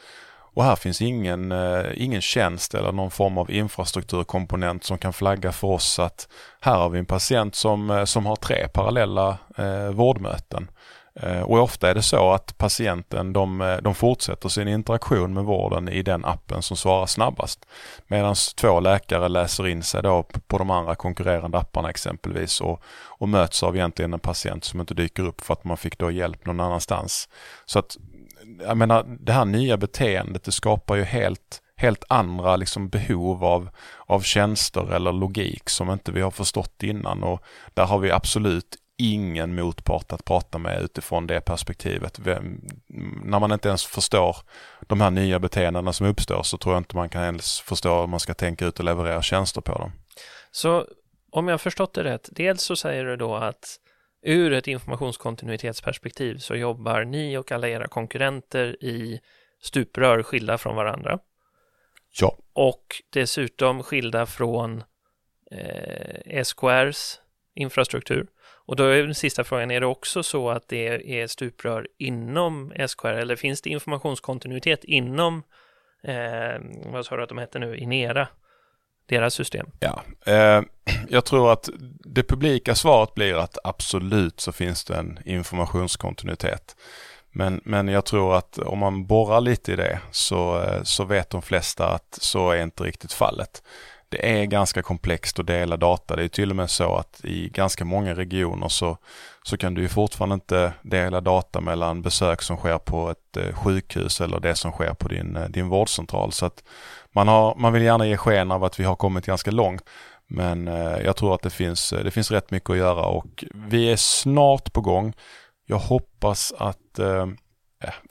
Och 0.58 0.64
här 0.64 0.76
finns 0.76 1.02
ingen, 1.02 1.52
eh, 1.52 1.84
ingen 1.94 2.20
tjänst 2.20 2.74
eller 2.74 2.92
någon 2.92 3.10
form 3.10 3.38
av 3.38 3.50
infrastrukturkomponent 3.50 4.84
som 4.84 4.98
kan 4.98 5.12
flagga 5.12 5.52
för 5.52 5.68
oss 5.68 5.98
att 5.98 6.28
här 6.60 6.76
har 6.76 6.88
vi 6.88 6.98
en 6.98 7.06
patient 7.06 7.54
som, 7.54 7.90
eh, 7.90 8.04
som 8.04 8.26
har 8.26 8.36
tre 8.36 8.68
parallella 8.68 9.38
eh, 9.56 9.90
vårdmöten. 9.90 10.70
Eh, 11.22 11.42
och 11.42 11.58
ofta 11.58 11.90
är 11.90 11.94
det 11.94 12.02
så 12.02 12.32
att 12.32 12.58
patienten 12.58 13.32
de, 13.32 13.60
eh, 13.60 13.76
de 13.76 13.94
fortsätter 13.94 14.48
sin 14.48 14.68
interaktion 14.68 15.34
med 15.34 15.44
vården 15.44 15.88
i 15.88 16.02
den 16.02 16.24
appen 16.24 16.62
som 16.62 16.76
svarar 16.76 17.06
snabbast. 17.06 17.66
Medan 18.06 18.34
två 18.56 18.80
läkare 18.80 19.28
läser 19.28 19.68
in 19.68 19.82
sig 19.82 20.02
då 20.02 20.22
på 20.46 20.58
de 20.58 20.70
andra 20.70 20.94
konkurrerande 20.94 21.58
apparna 21.58 21.90
exempelvis 21.90 22.60
och, 22.60 22.82
och 23.04 23.28
möts 23.28 23.62
av 23.62 23.76
egentligen 23.76 24.12
en 24.12 24.20
patient 24.20 24.64
som 24.64 24.80
inte 24.80 24.94
dyker 24.94 25.22
upp 25.22 25.40
för 25.40 25.52
att 25.52 25.64
man 25.64 25.76
fick 25.76 25.98
då 25.98 26.10
hjälp 26.10 26.46
någon 26.46 26.60
annanstans. 26.60 27.28
Så 27.66 27.78
att 27.78 27.96
jag 28.60 28.76
menar 28.76 29.04
det 29.20 29.32
här 29.32 29.44
nya 29.44 29.76
beteendet 29.76 30.44
det 30.44 30.52
skapar 30.52 30.96
ju 30.96 31.04
helt 31.04 31.62
helt 31.76 32.04
andra 32.08 32.56
liksom 32.56 32.88
behov 32.88 33.44
av, 33.44 33.70
av 34.06 34.20
tjänster 34.20 34.92
eller 34.92 35.12
logik 35.12 35.70
som 35.70 35.90
inte 35.90 36.12
vi 36.12 36.20
har 36.20 36.30
förstått 36.30 36.82
innan 36.82 37.22
och 37.22 37.42
där 37.74 37.84
har 37.84 37.98
vi 37.98 38.10
absolut 38.10 38.76
ingen 38.98 39.54
motpart 39.54 40.12
att 40.12 40.24
prata 40.24 40.58
med 40.58 40.82
utifrån 40.82 41.26
det 41.26 41.40
perspektivet. 41.40 42.18
Vem, 42.18 42.60
när 43.24 43.40
man 43.40 43.52
inte 43.52 43.68
ens 43.68 43.84
förstår 43.86 44.36
de 44.80 45.00
här 45.00 45.10
nya 45.10 45.38
beteendena 45.38 45.92
som 45.92 46.06
uppstår 46.06 46.42
så 46.42 46.58
tror 46.58 46.74
jag 46.74 46.80
inte 46.80 46.96
man 46.96 47.08
kan 47.08 47.22
ens 47.22 47.60
förstå 47.60 48.00
hur 48.00 48.06
man 48.06 48.20
ska 48.20 48.34
tänka 48.34 48.66
ut 48.66 48.78
och 48.78 48.84
leverera 48.84 49.22
tjänster 49.22 49.60
på 49.60 49.72
dem. 49.72 49.92
Så 50.50 50.86
om 51.30 51.48
jag 51.48 51.52
har 51.52 51.58
förstått 51.58 51.94
det 51.94 52.04
rätt, 52.04 52.28
dels 52.32 52.62
så 52.62 52.76
säger 52.76 53.04
du 53.04 53.16
då 53.16 53.34
att 53.34 53.78
ur 54.22 54.52
ett 54.52 54.66
informationskontinuitetsperspektiv 54.66 56.38
så 56.38 56.54
jobbar 56.54 57.04
ni 57.04 57.36
och 57.36 57.52
alla 57.52 57.68
era 57.68 57.88
konkurrenter 57.88 58.84
i 58.84 59.20
stuprör 59.62 60.22
skilda 60.22 60.58
från 60.58 60.76
varandra. 60.76 61.18
Ja. 62.20 62.38
Och 62.52 63.02
dessutom 63.10 63.82
skilda 63.82 64.26
från 64.26 64.82
eh, 65.50 66.44
SKRs 66.44 67.20
infrastruktur 67.54 68.26
och 68.68 68.76
då 68.76 68.84
är 68.84 69.02
den 69.02 69.14
sista 69.14 69.44
frågan, 69.44 69.70
är 69.70 69.80
det 69.80 69.86
också 69.86 70.22
så 70.22 70.50
att 70.50 70.68
det 70.68 71.20
är 71.20 71.26
stuprör 71.26 71.88
inom 71.98 72.72
SKR 72.88 73.06
eller 73.06 73.36
finns 73.36 73.62
det 73.62 73.70
informationskontinuitet 73.70 74.84
inom, 74.84 75.42
eh, 76.02 76.60
vad 76.92 77.06
sa 77.06 77.16
du 77.16 77.22
att 77.22 77.28
de 77.28 77.38
heter 77.38 77.58
nu, 77.58 77.76
Inera? 77.76 78.28
deras 79.08 79.34
system? 79.34 79.66
Ja, 79.80 80.02
eh, 80.26 80.62
jag 81.08 81.24
tror 81.24 81.52
att 81.52 81.68
det 82.04 82.22
publika 82.22 82.74
svaret 82.74 83.14
blir 83.14 83.34
att 83.34 83.58
absolut 83.64 84.40
så 84.40 84.52
finns 84.52 84.84
det 84.84 84.96
en 84.96 85.18
informationskontinuitet. 85.24 86.76
Men, 87.30 87.60
men 87.64 87.88
jag 87.88 88.04
tror 88.04 88.36
att 88.36 88.58
om 88.58 88.78
man 88.78 89.06
borrar 89.06 89.40
lite 89.40 89.72
i 89.72 89.76
det 89.76 90.00
så, 90.10 90.62
eh, 90.62 90.82
så 90.82 91.04
vet 91.04 91.30
de 91.30 91.42
flesta 91.42 91.88
att 91.88 92.18
så 92.20 92.50
är 92.50 92.62
inte 92.62 92.82
riktigt 92.82 93.12
fallet. 93.12 93.62
Det 94.10 94.40
är 94.40 94.44
ganska 94.44 94.82
komplext 94.82 95.38
att 95.38 95.46
dela 95.46 95.76
data. 95.76 96.16
Det 96.16 96.24
är 96.24 96.28
till 96.28 96.50
och 96.50 96.56
med 96.56 96.70
så 96.70 96.96
att 96.96 97.20
i 97.24 97.48
ganska 97.48 97.84
många 97.84 98.14
regioner 98.14 98.68
så, 98.68 98.98
så 99.42 99.56
kan 99.56 99.74
du 99.74 99.82
ju 99.82 99.88
fortfarande 99.88 100.34
inte 100.34 100.72
dela 100.82 101.20
data 101.20 101.60
mellan 101.60 102.02
besök 102.02 102.42
som 102.42 102.56
sker 102.56 102.78
på 102.78 103.10
ett 103.10 103.36
eh, 103.36 103.54
sjukhus 103.54 104.20
eller 104.20 104.40
det 104.40 104.54
som 104.54 104.72
sker 104.72 104.94
på 104.94 105.08
din, 105.08 105.36
eh, 105.36 105.48
din 105.48 105.68
vårdcentral. 105.68 106.32
Så 106.32 106.46
att 106.46 106.64
man, 107.12 107.28
har, 107.28 107.54
man 107.54 107.72
vill 107.72 107.82
gärna 107.82 108.06
ge 108.06 108.16
sken 108.16 108.52
av 108.52 108.64
att 108.64 108.80
vi 108.80 108.84
har 108.84 108.96
kommit 108.96 109.26
ganska 109.26 109.50
långt. 109.50 109.82
Men 110.26 110.68
eh, 110.68 110.98
jag 111.04 111.16
tror 111.16 111.34
att 111.34 111.42
det 111.42 111.50
finns, 111.50 111.90
det 111.90 112.10
finns 112.10 112.30
rätt 112.30 112.50
mycket 112.50 112.70
att 112.70 112.76
göra 112.76 113.04
och 113.04 113.44
vi 113.54 113.92
är 113.92 113.96
snart 113.96 114.72
på 114.72 114.80
gång. 114.80 115.12
Jag 115.66 115.78
hoppas 115.78 116.52
att 116.58 116.98
eh, 116.98 117.26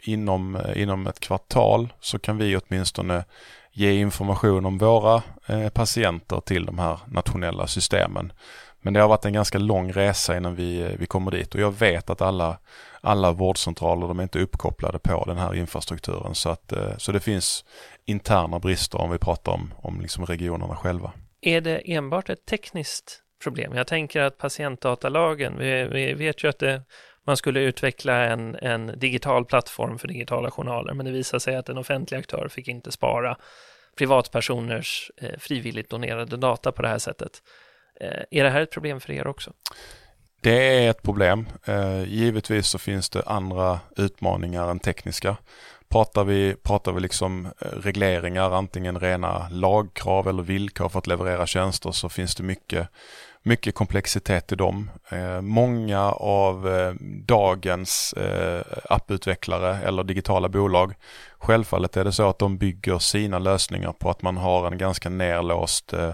inom, 0.04 0.62
inom 0.76 1.08
ett 1.08 1.20
kvartal 1.20 1.94
så 2.00 2.20
kan 2.20 2.38
vi 2.38 2.58
åtminstone 2.58 3.24
ge 3.78 4.00
information 4.00 4.66
om 4.66 4.78
våra 4.78 5.24
eh, 5.48 5.70
patienter 5.70 6.40
till 6.40 6.66
de 6.66 6.80
här 6.80 7.00
nationella 7.08 7.68
systemen. 7.68 8.34
Men 8.82 8.94
det 8.94 9.00
har 9.00 9.08
varit 9.08 9.26
en 9.26 9.34
ganska 9.34 9.58
lång 9.58 9.92
resa 9.92 10.38
innan 10.38 10.56
vi, 10.56 10.82
eh, 10.82 10.90
vi 11.00 11.06
kommer 11.06 11.32
dit 11.32 11.56
och 11.56 11.62
jag 11.62 11.80
vet 11.80 12.10
att 12.10 12.22
alla, 12.22 12.58
alla 13.02 13.32
vårdcentraler 13.32 14.08
de 14.08 14.20
är 14.20 14.24
inte 14.24 14.40
uppkopplade 14.40 15.00
på 15.00 15.24
den 15.28 15.38
här 15.38 15.56
infrastrukturen 15.56 16.36
så, 16.36 16.50
att, 16.50 16.72
eh, 16.72 16.98
så 16.98 17.12
det 17.12 17.20
finns 17.20 17.66
interna 18.06 18.60
brister 18.60 19.02
om 19.02 19.12
vi 19.12 19.18
pratar 19.18 19.52
om, 19.52 19.74
om 19.78 20.02
liksom 20.02 20.26
regionerna 20.26 20.76
själva. 20.76 21.12
Är 21.42 21.62
det 21.62 21.92
enbart 21.94 22.30
ett 22.30 22.46
tekniskt 22.46 23.22
problem? 23.44 23.76
Jag 23.76 23.88
tänker 23.88 24.22
att 24.22 24.38
patientdatalagen, 24.38 25.58
vi, 25.58 25.84
vi 25.84 26.14
vet 26.14 26.44
ju 26.44 26.48
att 26.48 26.60
det 26.60 26.82
man 27.28 27.38
skulle 27.38 27.60
utveckla 27.60 28.26
en, 28.26 28.56
en 28.56 29.00
digital 29.00 29.46
plattform 29.46 30.00
för 30.00 30.08
digitala 30.08 30.52
journaler, 30.52 30.94
men 30.94 31.06
det 31.06 31.12
visade 31.12 31.40
sig 31.40 31.56
att 31.56 31.70
en 31.70 31.78
offentlig 31.78 32.18
aktör 32.18 32.48
fick 32.48 32.68
inte 32.68 32.92
spara 32.92 33.38
privatpersoners 33.98 35.12
eh, 35.18 35.40
frivilligt 35.40 35.90
donerade 35.90 36.38
data 36.38 36.72
på 36.72 36.82
det 36.82 36.88
här 36.88 37.00
sättet. 37.00 37.42
Eh, 38.02 38.40
är 38.40 38.44
det 38.44 38.50
här 38.50 38.62
ett 38.62 38.72
problem 38.72 39.00
för 39.00 39.14
er 39.14 39.28
också? 39.28 39.54
Det 40.42 40.86
är 40.86 40.90
ett 40.90 41.04
problem. 41.04 41.48
Eh, 41.66 42.04
givetvis 42.04 42.68
så 42.68 42.78
finns 42.78 43.10
det 43.10 43.24
andra 43.26 43.80
utmaningar 43.96 44.72
än 44.72 44.80
tekniska. 44.80 45.38
Pratar 45.90 46.24
vi, 46.24 46.56
pratar 46.64 46.92
vi 46.92 47.00
liksom 47.00 47.46
eh, 47.46 47.68
regleringar, 47.68 48.52
antingen 48.52 49.00
rena 49.00 49.50
lagkrav 49.50 50.28
eller 50.28 50.44
villkor 50.44 50.90
för 50.90 51.00
att 51.00 51.08
leverera 51.08 51.48
tjänster 51.48 51.92
så 51.92 52.10
finns 52.10 52.36
det 52.36 52.44
mycket 52.44 52.90
mycket 53.48 53.76
komplexitet 53.76 54.52
i 54.52 54.56
dem. 54.56 54.92
Eh, 55.10 55.42
många 55.42 56.02
av 56.12 56.70
eh, 56.70 56.94
dagens 57.26 58.14
eh, 58.14 58.62
apputvecklare 58.90 59.78
eller 59.78 60.04
digitala 60.04 60.50
bolag, 60.50 60.94
självfallet 61.38 61.98
är 61.98 62.04
det 62.04 62.12
så 62.12 62.30
att 62.30 62.40
de 62.40 62.58
bygger 62.58 63.00
sina 63.00 63.40
lösningar 63.40 63.92
på 63.92 64.10
att 64.10 64.22
man 64.22 64.38
har 64.38 64.68
en 64.68 64.78
ganska 64.78 65.10
nerlåst 65.10 65.94
eh, 65.94 66.14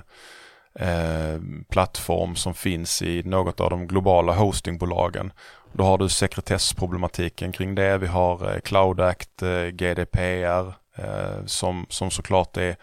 eh, 0.80 1.40
plattform 1.70 2.36
som 2.36 2.54
finns 2.54 3.02
i 3.02 3.24
något 3.24 3.60
av 3.60 3.70
de 3.70 3.88
globala 3.88 4.34
hostingbolagen. 4.34 5.32
Då 5.72 5.84
har 5.84 5.98
du 5.98 6.10
sekretessproblematiken 6.10 7.52
kring 7.52 7.76
det. 7.76 7.98
Vi 7.98 8.08
har 8.08 8.54
eh, 8.54 8.60
Cloud 8.60 9.00
Act, 9.00 9.42
eh, 9.42 9.66
GDPR 9.66 10.74
eh, 10.96 11.46
som, 11.46 11.86
som 11.90 12.12
såklart 12.12 12.58
är 12.58 12.76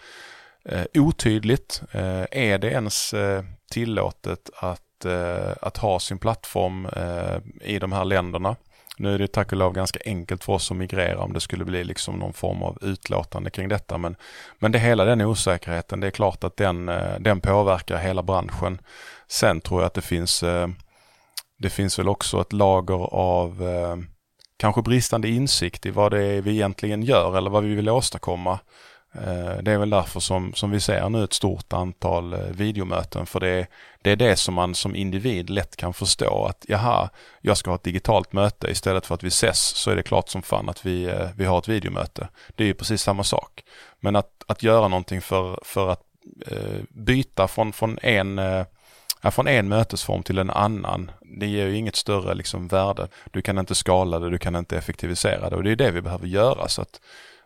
eh, 0.64 0.84
otydligt. 0.94 1.82
är 2.30 2.58
det 2.58 2.70
ens 2.70 3.14
tillåtet 3.70 4.50
att, 4.56 5.04
eh, 5.04 5.52
att 5.62 5.76
ha 5.76 6.00
sin 6.00 6.18
plattform 6.18 6.86
eh, 6.86 7.36
i 7.60 7.78
de 7.78 7.92
här 7.92 8.04
länderna. 8.04 8.56
Nu 9.00 9.14
är 9.14 9.18
det 9.18 9.28
tack 9.28 9.52
och 9.52 9.58
lov 9.58 9.72
ganska 9.72 9.98
enkelt 10.04 10.44
för 10.44 10.52
oss 10.52 10.70
att 10.70 10.76
migrera 10.76 11.18
om 11.18 11.32
det 11.32 11.40
skulle 11.40 11.64
bli 11.64 11.84
liksom 11.84 12.18
någon 12.18 12.32
form 12.32 12.62
av 12.62 12.78
utlåtande 12.80 13.50
kring 13.50 13.68
detta. 13.68 13.98
Men, 13.98 14.16
men 14.58 14.72
det 14.72 14.78
hela 14.78 15.04
den 15.04 15.20
osäkerheten, 15.20 16.00
det 16.00 16.06
är 16.06 16.10
klart 16.10 16.44
att 16.44 16.56
den, 16.56 16.88
eh, 16.88 17.20
den 17.20 17.40
påverkar 17.40 17.98
hela 17.98 18.22
branschen. 18.22 18.80
Sen 19.28 19.60
tror 19.60 19.80
jag 19.80 19.86
att 19.86 19.94
det 19.94 20.00
finns, 20.00 20.42
eh, 20.42 20.68
det 21.58 21.70
finns 21.70 21.98
väl 21.98 22.08
också 22.08 22.40
ett 22.40 22.52
lager 22.52 23.14
av 23.14 23.68
eh, 23.68 23.96
kanske 24.56 24.82
bristande 24.82 25.28
insikt 25.28 25.86
i 25.86 25.90
vad 25.90 26.12
det 26.12 26.24
är 26.24 26.42
vi 26.42 26.50
egentligen 26.50 27.02
gör 27.02 27.38
eller 27.38 27.50
vad 27.50 27.64
vi 27.64 27.74
vill 27.74 27.88
åstadkomma. 27.88 28.58
Eh, 29.14 29.62
det 29.62 29.72
är 29.72 29.78
väl 29.78 29.90
därför 29.90 30.20
som, 30.20 30.54
som 30.54 30.70
vi 30.70 30.80
ser 30.80 31.08
nu 31.08 31.24
ett 31.24 31.32
stort 31.32 31.72
antal 31.72 32.32
eh, 32.32 32.40
videomöten 32.40 33.26
för 33.26 33.40
det, 33.40 33.66
det 34.02 34.10
är 34.10 34.16
det 34.16 34.36
som 34.36 34.54
man 34.54 34.74
som 34.74 34.96
individ 34.96 35.50
lätt 35.50 35.76
kan 35.76 35.94
förstå 35.94 36.44
att 36.44 36.64
jaha, 36.68 37.10
jag 37.40 37.56
ska 37.56 37.70
ha 37.70 37.74
ett 37.74 37.84
digitalt 37.84 38.32
möte 38.32 38.70
istället 38.70 39.06
för 39.06 39.14
att 39.14 39.24
vi 39.24 39.28
ses 39.28 39.58
så 39.58 39.90
är 39.90 39.96
det 39.96 40.02
klart 40.02 40.28
som 40.28 40.42
fan 40.42 40.68
att 40.68 40.86
vi, 40.86 41.04
eh, 41.04 41.28
vi 41.36 41.44
har 41.44 41.58
ett 41.58 41.68
videomöte. 41.68 42.28
Det 42.54 42.64
är 42.64 42.66
ju 42.66 42.74
precis 42.74 43.02
samma 43.02 43.24
sak. 43.24 43.64
Men 44.00 44.16
att, 44.16 44.44
att 44.46 44.62
göra 44.62 44.88
någonting 44.88 45.20
för, 45.20 45.58
för 45.62 45.88
att 45.88 46.02
eh, 46.46 46.80
byta 46.88 47.48
från, 47.48 47.72
från 47.72 47.98
en 48.02 48.38
eh, 48.38 48.64
från 49.30 49.48
en 49.48 49.68
mötesform 49.68 50.22
till 50.22 50.38
en 50.38 50.50
annan, 50.50 51.10
det 51.20 51.46
ger 51.46 51.66
ju 51.66 51.76
inget 51.76 51.96
större 51.96 52.34
liksom 52.34 52.68
värde. 52.68 53.08
Du 53.30 53.42
kan 53.42 53.58
inte 53.58 53.74
skala 53.74 54.18
det, 54.18 54.30
du 54.30 54.38
kan 54.38 54.56
inte 54.56 54.76
effektivisera 54.76 55.50
det 55.50 55.56
och 55.56 55.62
det 55.62 55.70
är 55.70 55.76
det 55.76 55.90
vi 55.90 56.02
behöver 56.02 56.26
göra. 56.26 56.68
Så 56.68 56.82
att 56.82 57.00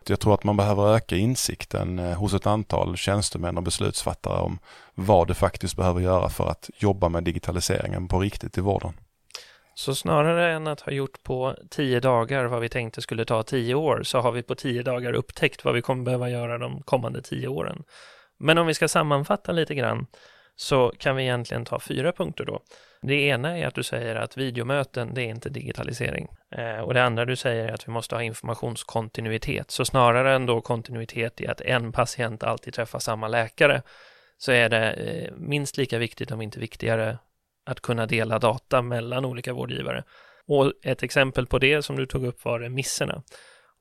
jag 0.09 0.19
tror 0.19 0.33
att 0.33 0.43
man 0.43 0.57
behöver 0.57 0.95
öka 0.95 1.15
insikten 1.15 1.99
eh, 1.99 2.17
hos 2.17 2.33
ett 2.33 2.47
antal 2.47 2.97
tjänstemän 2.97 3.57
och 3.57 3.63
beslutsfattare 3.63 4.39
om 4.39 4.59
vad 4.93 5.27
det 5.27 5.33
faktiskt 5.33 5.75
behöver 5.75 6.01
göra 6.01 6.29
för 6.29 6.47
att 6.47 6.69
jobba 6.77 7.09
med 7.09 7.23
digitaliseringen 7.23 8.07
på 8.07 8.19
riktigt 8.19 8.57
i 8.57 8.61
vården. 8.61 8.93
Så 9.77 9.95
snarare 9.95 10.53
än 10.53 10.67
att 10.67 10.81
ha 10.81 10.91
gjort 10.91 11.23
på 11.23 11.55
tio 11.69 11.99
dagar 11.99 12.45
vad 12.45 12.61
vi 12.61 12.69
tänkte 12.69 13.01
skulle 13.01 13.25
ta 13.25 13.43
tio 13.43 13.75
år 13.75 14.03
så 14.03 14.19
har 14.19 14.31
vi 14.31 14.43
på 14.43 14.55
tio 14.55 14.83
dagar 14.83 15.13
upptäckt 15.13 15.65
vad 15.65 15.73
vi 15.73 15.81
kommer 15.81 16.03
behöva 16.03 16.29
göra 16.29 16.57
de 16.57 16.81
kommande 16.81 17.21
tio 17.21 17.47
åren. 17.47 17.83
Men 18.37 18.57
om 18.57 18.67
vi 18.67 18.73
ska 18.73 18.87
sammanfatta 18.87 19.51
lite 19.51 19.75
grann 19.75 20.07
så 20.55 20.93
kan 20.97 21.15
vi 21.15 21.23
egentligen 21.23 21.65
ta 21.65 21.79
fyra 21.79 22.11
punkter 22.11 22.45
då. 22.45 22.59
Det 23.01 23.15
ena 23.15 23.57
är 23.57 23.67
att 23.67 23.75
du 23.75 23.83
säger 23.83 24.15
att 24.15 24.37
videomöten, 24.37 25.13
det 25.13 25.21
är 25.21 25.27
inte 25.27 25.49
digitalisering. 25.49 26.27
Eh, 26.51 26.79
och 26.79 26.93
det 26.93 27.03
andra 27.03 27.25
du 27.25 27.35
säger 27.35 27.67
är 27.67 27.73
att 27.73 27.87
vi 27.87 27.91
måste 27.91 28.15
ha 28.15 28.23
informationskontinuitet. 28.23 29.71
Så 29.71 29.85
snarare 29.85 30.35
än 30.35 30.45
då 30.45 30.61
kontinuitet 30.61 31.41
i 31.41 31.47
att 31.47 31.61
en 31.61 31.91
patient 31.91 32.43
alltid 32.43 32.73
träffar 32.73 32.99
samma 32.99 33.27
läkare, 33.27 33.81
så 34.37 34.51
är 34.51 34.69
det 34.69 34.91
eh, 34.91 35.33
minst 35.37 35.77
lika 35.77 35.97
viktigt, 35.97 36.31
om 36.31 36.41
inte 36.41 36.59
viktigare, 36.59 37.17
att 37.65 37.79
kunna 37.79 38.05
dela 38.05 38.39
data 38.39 38.81
mellan 38.81 39.25
olika 39.25 39.53
vårdgivare. 39.53 40.03
Och 40.47 40.73
ett 40.83 41.03
exempel 41.03 41.47
på 41.47 41.59
det 41.59 41.81
som 41.81 41.95
du 41.95 42.05
tog 42.05 42.25
upp 42.25 42.45
var 42.45 42.59
remisserna. 42.59 43.23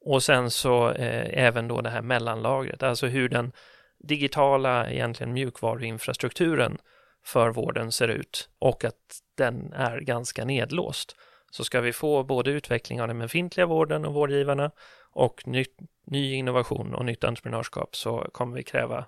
Och 0.06 0.22
sen 0.22 0.50
så 0.50 0.90
eh, 0.90 1.44
även 1.44 1.68
då 1.68 1.80
det 1.80 1.90
här 1.90 2.02
mellanlagret, 2.02 2.82
alltså 2.82 3.06
hur 3.06 3.28
den 3.28 3.52
digitala 3.98 4.90
egentligen 4.90 5.32
mjukvaruinfrastrukturen 5.32 6.78
för 7.24 7.50
vården 7.50 7.92
ser 7.92 8.08
ut 8.08 8.48
och 8.58 8.84
att 8.84 9.20
den 9.36 9.72
är 9.72 10.00
ganska 10.00 10.44
nedlåst. 10.44 11.16
Så 11.50 11.64
ska 11.64 11.80
vi 11.80 11.92
få 11.92 12.24
både 12.24 12.50
utveckling 12.50 13.02
av 13.02 13.08
den 13.08 13.18
befintliga 13.18 13.66
vården 13.66 14.04
och 14.04 14.14
vårdgivarna 14.14 14.70
och 15.12 15.46
ny, 15.46 15.64
ny 16.06 16.34
innovation 16.34 16.94
och 16.94 17.04
nytt 17.04 17.24
entreprenörskap 17.24 17.96
så 17.96 18.28
kommer 18.32 18.56
vi 18.56 18.62
kräva 18.62 19.06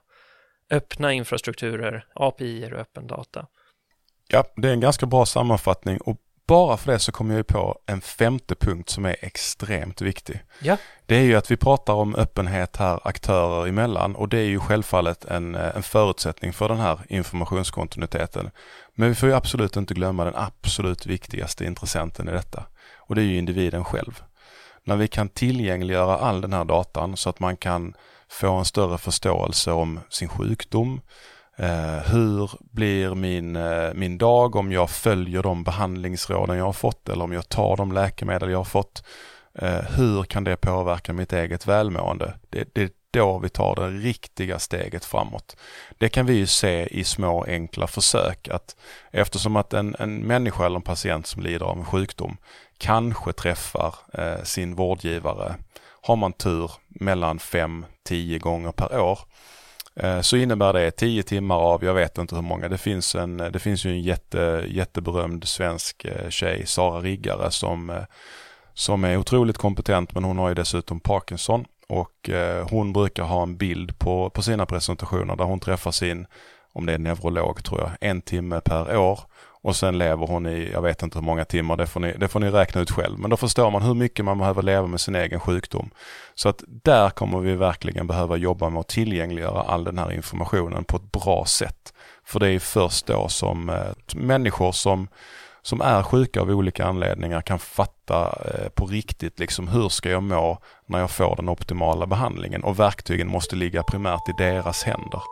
öppna 0.71 1.13
infrastrukturer, 1.13 2.07
API 2.15 2.67
och 2.73 2.79
öppen 2.79 3.07
data. 3.07 3.47
Ja, 4.29 4.45
det 4.57 4.69
är 4.69 4.73
en 4.73 4.81
ganska 4.81 5.07
bra 5.07 5.27
sammanfattning 5.27 5.99
och 6.01 6.21
bara 6.47 6.77
för 6.77 6.93
det 6.93 6.99
så 6.99 7.13
kommer 7.13 7.37
jag 7.37 7.47
på 7.47 7.79
en 7.87 8.01
femte 8.01 8.55
punkt 8.55 8.91
som 8.91 9.05
är 9.05 9.17
extremt 9.21 10.01
viktig. 10.01 10.41
Ja. 10.59 10.77
Det 11.07 11.17
är 11.17 11.23
ju 11.23 11.35
att 11.35 11.51
vi 11.51 11.57
pratar 11.57 11.93
om 11.95 12.15
öppenhet 12.15 12.77
här 12.77 13.01
aktörer 13.05 13.67
emellan 13.67 14.17
och 14.17 14.29
det 14.29 14.39
är 14.39 14.45
ju 14.45 14.61
självfallet 14.61 15.25
en, 15.25 15.55
en 15.55 15.83
förutsättning 15.83 16.53
för 16.53 16.69
den 16.69 16.79
här 16.79 17.01
informationskontinuiteten. 17.09 18.51
Men 18.95 19.09
vi 19.09 19.15
får 19.15 19.29
ju 19.29 19.35
absolut 19.35 19.77
inte 19.77 19.95
glömma 19.95 20.25
den 20.25 20.37
absolut 20.37 21.07
viktigaste 21.07 21.65
intressenten 21.65 22.29
i 22.29 22.33
detta 22.33 22.65
och 22.97 23.15
det 23.15 23.21
är 23.21 23.27
ju 23.27 23.39
individen 23.39 23.85
själv. 23.85 24.23
När 24.85 24.97
vi 24.97 25.09
kan 25.09 25.29
tillgängliggöra 25.29 26.19
all 26.19 26.41
den 26.41 26.53
här 26.53 26.65
datan 26.65 27.17
så 27.17 27.31
att 27.31 27.41
man 27.41 27.57
kan 27.57 27.95
få 28.29 28.53
en 28.53 28.65
större 28.65 28.99
förståelse 28.99 29.73
om 29.73 30.01
sin 30.09 30.29
sjukdom, 30.29 31.01
Eh, 31.59 31.99
hur 32.13 32.51
blir 32.61 33.15
min, 33.15 33.57
eh, 33.57 33.95
min 33.95 34.19
dag 34.19 34.57
om 34.57 34.73
jag 34.73 34.91
följer 34.91 35.43
de 35.43 35.65
behandlingsråden 35.65 36.59
jag 36.59 36.65
har 36.65 36.73
fått 36.73 37.09
eller 37.09 37.25
om 37.25 37.33
jag 37.33 37.49
tar 37.49 37.77
de 37.77 37.93
läkemedel 37.93 38.51
jag 38.51 38.59
har 38.59 38.65
fått? 38.65 39.05
Eh, 39.55 39.81
hur 39.97 40.25
kan 40.25 40.45
det 40.45 40.57
påverka 40.57 41.13
mitt 41.13 41.33
eget 41.33 41.67
välmående? 41.67 42.35
Det, 42.51 42.75
det, 42.75 42.93
då 43.11 43.39
vi 43.39 43.49
tar 43.49 43.75
det 43.75 43.89
riktiga 43.89 44.59
steget 44.59 45.05
framåt. 45.05 45.57
Det 45.99 46.09
kan 46.09 46.27
vi 46.27 46.35
ju 46.35 46.47
se 46.47 46.87
i 46.87 47.05
små 47.05 47.45
enkla 47.45 47.87
försök 47.87 48.49
att 48.49 48.77
eftersom 49.11 49.57
att 49.57 49.73
en, 49.73 49.97
en 49.99 50.19
människa 50.19 50.67
eller 50.67 50.77
en 50.77 50.83
patient 50.83 51.27
som 51.27 51.43
lider 51.43 51.67
av 51.67 51.79
en 51.79 51.85
sjukdom 51.85 52.37
kanske 52.79 53.33
träffar 53.33 53.95
eh, 54.13 54.43
sin 54.43 54.75
vårdgivare, 54.75 55.55
har 56.01 56.17
man 56.17 56.33
tur, 56.33 56.71
mellan 56.89 57.39
5-10 57.39 58.39
gånger 58.39 58.73
per 58.73 59.01
år 59.01 59.19
Eh, 59.19 59.66
Eh, 60.01 60.21
så 60.21 60.37
innebär 60.37 60.73
det 60.73 60.91
10 60.91 61.23
timmar 61.23 61.57
av, 61.57 61.85
jag 61.85 61.95
vet 61.95 62.19
inte 62.19 62.35
hur 62.35 62.43
många, 62.43 62.69
det 62.69 62.79
finns, 62.79 63.15
en, 63.15 63.41
eh, 63.41 63.51
det 63.51 63.59
finns 63.59 63.85
ju 63.85 63.91
en 63.91 64.03
jätte, 64.03 64.65
jätteberömd 64.69 65.49
svensk 65.49 66.05
eh, 66.05 66.29
tjej, 66.29 66.67
Sara 66.67 67.01
Riggare, 67.01 67.51
som, 67.51 68.05
som 68.75 69.05
är 69.05 69.17
otroligt 69.17 69.59
kompetent 69.59 70.15
men 70.15 70.25
hon 70.25 70.39
har 70.39 70.49
ju 70.49 70.55
dessutom 70.55 71.01
Parkinson. 71.01 71.65
Och 71.89 72.31
hon 72.71 72.93
brukar 72.93 73.23
ha 73.23 73.43
en 73.43 73.57
bild 73.57 73.99
på, 73.99 74.31
på 74.31 74.43
sina 74.43 74.67
presentationer 74.67 75.37
där 75.37 75.45
hon 75.45 75.61
träffar 75.61 75.91
sin, 75.91 76.27
om 76.73 76.87
det 76.87 76.93
är 76.93 76.99
neurolog 76.99 77.65
tror 77.65 77.81
jag, 77.81 77.91
en 78.01 78.23
timme 78.23 78.61
per 78.61 78.97
år 78.97 79.21
och 79.67 79.77
sen 79.77 79.99
lever 79.99 80.27
hon 80.27 80.47
i, 80.47 80.71
jag 80.73 80.83
vet 80.83 81.03
inte 81.03 81.19
hur 81.19 81.25
många 81.27 81.45
timmar, 81.45 81.77
det 81.77 81.87
får, 81.87 82.01
ni, 82.01 82.13
det 82.13 82.29
får 82.29 82.41
ni 82.41 82.51
räkna 82.51 82.81
ut 82.81 82.91
själv. 82.91 83.19
Men 83.19 83.31
då 83.31 83.37
förstår 83.37 83.71
man 83.71 83.83
hur 83.83 83.95
mycket 83.95 84.25
man 84.25 84.39
behöver 84.39 84.63
leva 84.63 84.87
med 84.87 85.01
sin 85.01 85.15
egen 85.15 85.41
sjukdom. 85.41 85.91
Så 86.35 86.49
att 86.49 86.63
där 86.67 87.11
kommer 87.11 87.39
vi 87.39 87.55
verkligen 87.57 88.07
behöva 88.07 88.37
jobba 88.37 88.71
med 88.71 88.81
att 88.81 88.89
tillgängliggöra 88.89 89.63
all 89.63 89.85
den 89.85 89.99
här 89.99 90.13
informationen 90.13 90.85
på 90.85 90.97
ett 90.97 91.13
bra 91.13 91.45
sätt. 91.45 91.95
För 92.25 92.41
det 92.41 92.51
är 92.51 92.59
först 92.59 93.07
då 93.07 93.29
som 93.29 93.69
eh, 93.69 94.17
människor 94.17 94.73
som, 94.73 95.09
som 95.63 95.81
är 95.81 96.03
sjuka 96.03 96.41
av 96.41 96.51
olika 96.51 96.87
anledningar 96.87 97.41
kan 97.41 97.59
fatta 97.59 98.39
eh, 98.45 98.69
på 98.69 98.87
riktigt 98.87 99.39
liksom 99.39 99.69
hur 99.69 99.89
ska 99.89 100.11
jag 100.11 100.23
må 100.23 100.59
när 100.87 100.99
jag 100.99 101.11
får 101.11 101.37
den 101.37 101.49
optimala 101.49 102.07
behandlingen 102.07 102.65
och 102.65 102.79
verktygen 102.81 103.29
måste 103.29 103.57
ligga 103.57 103.83
primärt 103.83 104.29
i 104.29 104.33
deras 104.39 104.83
händer. 104.83 105.23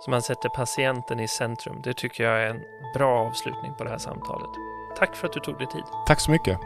Så 0.00 0.10
man 0.10 0.22
sätter 0.22 0.48
patienten 0.48 1.20
i 1.20 1.28
centrum. 1.28 1.80
Det 1.82 1.94
tycker 1.94 2.24
jag 2.24 2.42
är 2.42 2.46
en 2.46 2.60
bra 2.94 3.26
avslutning 3.26 3.74
på 3.74 3.84
det 3.84 3.90
här 3.90 3.98
samtalet. 3.98 4.50
Tack 4.98 5.16
för 5.16 5.26
att 5.26 5.32
du 5.32 5.40
tog 5.40 5.58
dig 5.58 5.66
tid. 5.66 5.84
Tack 6.06 6.20
så 6.20 6.30
mycket. 6.30 6.58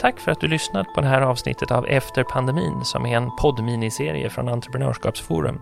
Tack 0.00 0.20
för 0.20 0.32
att 0.32 0.40
du 0.40 0.48
lyssnat 0.48 0.86
på 0.94 1.00
det 1.00 1.06
här 1.06 1.20
avsnittet 1.20 1.70
av 1.70 1.86
Efter 1.86 2.24
pandemin 2.24 2.84
som 2.84 3.06
är 3.06 3.16
en 3.16 3.30
poddminiserie 3.36 4.30
från 4.30 4.48
Entreprenörskapsforum. 4.48 5.60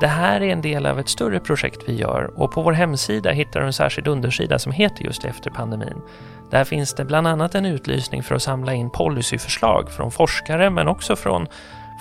Det 0.00 0.06
här 0.06 0.40
är 0.40 0.52
en 0.52 0.62
del 0.62 0.86
av 0.86 0.98
ett 0.98 1.08
större 1.08 1.40
projekt 1.40 1.82
vi 1.86 1.94
gör 1.94 2.40
och 2.40 2.52
på 2.52 2.62
vår 2.62 2.72
hemsida 2.72 3.30
hittar 3.30 3.60
du 3.60 3.66
en 3.66 3.72
särskild 3.72 4.08
undersida 4.08 4.58
som 4.58 4.72
heter 4.72 5.04
just 5.04 5.24
Efter 5.24 5.50
pandemin. 5.50 6.02
Där 6.50 6.64
finns 6.64 6.94
det 6.94 7.04
bland 7.04 7.26
annat 7.26 7.54
en 7.54 7.66
utlysning 7.66 8.22
för 8.22 8.34
att 8.34 8.42
samla 8.42 8.74
in 8.74 8.90
policyförslag 8.90 9.90
från 9.90 10.10
forskare 10.10 10.70
men 10.70 10.88
också 10.88 11.16
från 11.16 11.46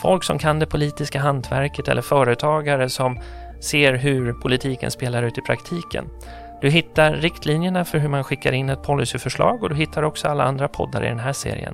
Folk 0.01 0.23
som 0.23 0.39
kan 0.39 0.59
det 0.59 0.65
politiska 0.65 1.19
hantverket 1.19 1.87
eller 1.87 2.01
företagare 2.01 2.89
som 2.89 3.19
ser 3.59 3.93
hur 3.93 4.33
politiken 4.33 4.91
spelar 4.91 5.23
ut 5.23 5.37
i 5.37 5.41
praktiken. 5.41 6.05
Du 6.61 6.69
hittar 6.69 7.13
riktlinjerna 7.13 7.85
för 7.85 7.97
hur 7.97 8.09
man 8.09 8.23
skickar 8.23 8.51
in 8.51 8.69
ett 8.69 8.83
policyförslag 8.83 9.63
och 9.63 9.69
du 9.69 9.75
hittar 9.75 10.03
också 10.03 10.27
alla 10.27 10.43
andra 10.43 10.67
poddar 10.67 11.05
i 11.05 11.07
den 11.07 11.19
här 11.19 11.33
serien. 11.33 11.73